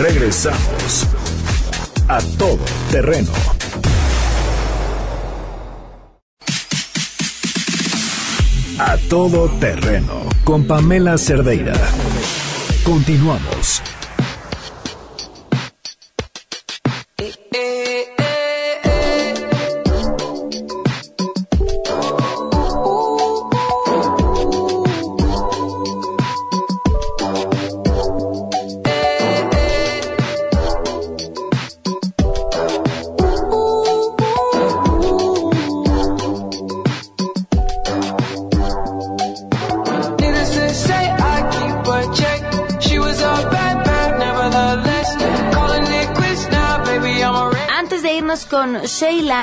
Regresamos 0.00 1.06
a 2.08 2.20
todo 2.38 2.58
terreno. 2.90 3.59
A 8.82 8.96
todo 9.10 9.50
terreno 9.60 10.24
con 10.42 10.64
Pamela 10.64 11.18
Cerdeira. 11.18 11.74
Continuamos. 12.82 13.82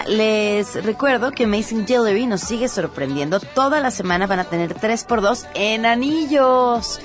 Les 0.08 0.84
recuerdo 0.84 1.32
que 1.32 1.44
Amazing 1.46 1.86
Jewelry 1.88 2.26
nos 2.26 2.42
sigue 2.42 2.68
sorprendiendo. 2.68 3.40
Toda 3.40 3.80
la 3.80 3.92
semana 3.92 4.28
van 4.28 4.40
a 4.40 4.46
tener 4.46 4.74
3x2 4.76 5.48
en 5.56 5.86
anillos. 5.86 7.00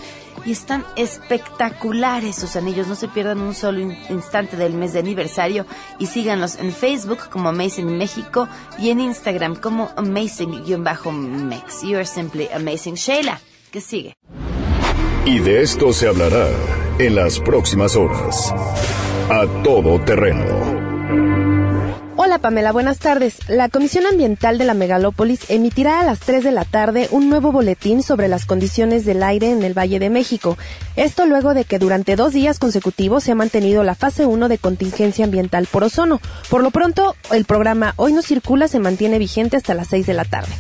Y 0.45 0.53
están 0.53 0.85
espectaculares 0.97 2.35
sus 2.37 2.57
anillos. 2.57 2.89
No 2.89 2.95
se 2.97 3.07
pierdan 3.09 3.41
un 3.41 3.55
solo 3.55 3.81
in- 3.81 3.97
instante 4.09 4.57
del 4.57 4.75
mes 4.75 4.93
de 4.93 4.99
aniversario. 5.01 5.67
Y 5.99 6.07
síganlos 6.07 6.57
en 6.57 6.73
Facebook 6.73 7.29
como 7.31 7.51
Amazing 7.51 7.97
México 7.99 8.49
y 8.79 8.91
en 8.91 9.01
Instagram 9.01 9.55
como 9.57 9.91
Amazing-Mex. 9.97 11.83
You 11.83 11.97
are 11.97 12.07
simply 12.07 12.49
amazing. 12.53 12.95
Sheila, 12.95 13.41
¿qué 13.71 13.81
sigue? 13.81 14.15
Y 15.27 15.39
de 15.39 15.63
esto 15.63 15.93
se 15.93 16.09
hablará 16.09 16.49
en 16.99 17.15
las 17.15 17.39
próximas 17.39 17.95
horas. 17.95 18.53
A 19.31 19.47
todo 19.63 20.01
terreno. 20.01 20.92
Hola 22.33 22.41
Pamela, 22.41 22.73
buenas 22.73 22.99
tardes. 22.99 23.47
La 23.47 23.69
Comisión 23.69 24.07
Ambiental 24.07 24.57
de 24.57 24.65
la 24.65 24.73
Megalópolis 24.73 25.51
emitirá 25.51 26.01
a 26.01 26.05
las 26.05 26.19
3 26.21 26.43
de 26.43 26.51
la 26.51 26.65
tarde 26.65 27.07
un 27.11 27.29
nuevo 27.29 27.53
boletín 27.53 28.03
sobre 28.03 28.27
las 28.27 28.47
condiciones 28.47 29.05
del 29.05 29.23
aire 29.23 29.51
en 29.51 29.63
el 29.63 29.77
Valle 29.77 29.99
de 29.99 30.09
México. 30.09 30.57
Esto 30.97 31.27
luego 31.27 31.53
de 31.53 31.67
que 31.67 31.79
durante 31.79 32.17
dos 32.17 32.33
días 32.33 32.59
consecutivos 32.59 33.23
se 33.23 33.33
ha 33.33 33.35
mantenido 33.35 33.85
la 33.85 33.95
fase 33.95 34.25
1 34.25 34.49
de 34.49 34.57
contingencia 34.57 35.27
ambiental 35.27 35.69
por 35.71 35.85
ozono. 35.85 36.23
Por 36.49 36.63
lo 36.63 36.71
pronto, 36.71 37.17
el 37.33 37.45
programa 37.45 37.93
Hoy 37.97 38.15
no 38.15 38.23
circula 38.23 38.67
se 38.67 38.79
mantiene 38.79 39.19
vigente 39.19 39.59
hasta 39.59 39.75
las 39.75 39.89
6 39.89 40.07
de 40.07 40.15
la 40.15 40.25
tarde. 40.25 40.55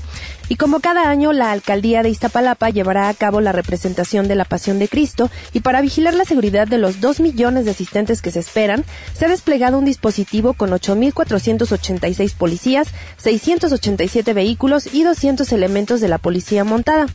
Y 0.52 0.56
como 0.56 0.80
cada 0.80 1.08
año, 1.08 1.32
la 1.32 1.50
alcaldía 1.50 2.02
de 2.02 2.10
Iztapalapa 2.10 2.68
llevará 2.68 3.08
a 3.08 3.14
cabo 3.14 3.40
la 3.40 3.52
representación 3.52 4.28
de 4.28 4.34
la 4.34 4.44
Pasión 4.44 4.78
de 4.78 4.86
Cristo 4.86 5.30
y 5.54 5.60
para 5.60 5.80
vigilar 5.80 6.12
la 6.12 6.26
seguridad 6.26 6.68
de 6.68 6.76
los 6.76 7.00
2 7.00 7.20
millones 7.20 7.64
de 7.64 7.70
asistentes 7.70 8.20
que 8.20 8.30
se 8.30 8.40
esperan, 8.40 8.84
se 9.14 9.24
ha 9.24 9.28
desplegado 9.28 9.78
un 9.78 9.86
dispositivo 9.86 10.52
con 10.52 10.68
8.486 10.68 12.34
policías, 12.34 12.88
687 13.16 14.34
vehículos 14.34 14.92
y 14.92 15.04
200 15.04 15.50
elementos 15.52 16.02
de 16.02 16.08
la 16.08 16.18
policía 16.18 16.64
montada. 16.64 17.06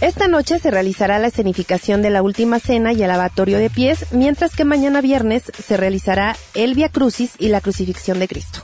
Esta 0.00 0.28
noche 0.28 0.60
se 0.60 0.70
realizará 0.70 1.18
la 1.18 1.26
escenificación 1.26 2.00
de 2.00 2.10
la 2.10 2.22
última 2.22 2.60
cena 2.60 2.92
y 2.92 3.02
el 3.02 3.08
lavatorio 3.08 3.58
de 3.58 3.70
pies, 3.70 4.06
mientras 4.12 4.54
que 4.54 4.64
mañana 4.64 5.00
viernes 5.00 5.42
se 5.66 5.76
realizará 5.76 6.36
el 6.54 6.74
Via 6.74 6.90
Crucis 6.90 7.32
y 7.40 7.48
la 7.48 7.60
crucifixión 7.60 8.20
de 8.20 8.28
Cristo. 8.28 8.62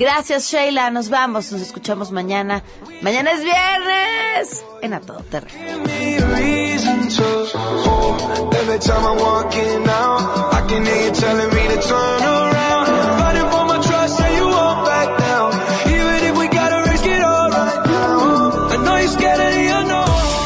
Gracias, 0.00 0.50
Sheila. 0.50 0.90
Nos 0.90 1.10
vamos. 1.10 1.52
Nos 1.52 1.60
escuchamos 1.60 2.10
mañana. 2.10 2.62
Mañana 3.02 3.32
es 3.32 3.44
viernes. 3.44 4.64
En 4.80 4.94
A 4.94 5.00
Todo 5.02 5.22
Terreno. 5.24 5.58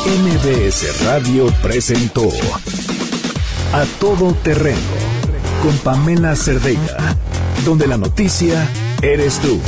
MBS 0.05 1.05
Radio 1.05 1.47
presentó 1.63 2.29
A 3.73 3.85
Todo 4.01 4.35
Terreno 4.35 4.79
con 5.63 5.79
Pamela 5.79 6.35
Cerdeira, 6.35 7.15
donde 7.65 7.87
la 7.87 7.97
noticia 7.97 8.69
eres 9.05 9.39
tú. 9.41 9.61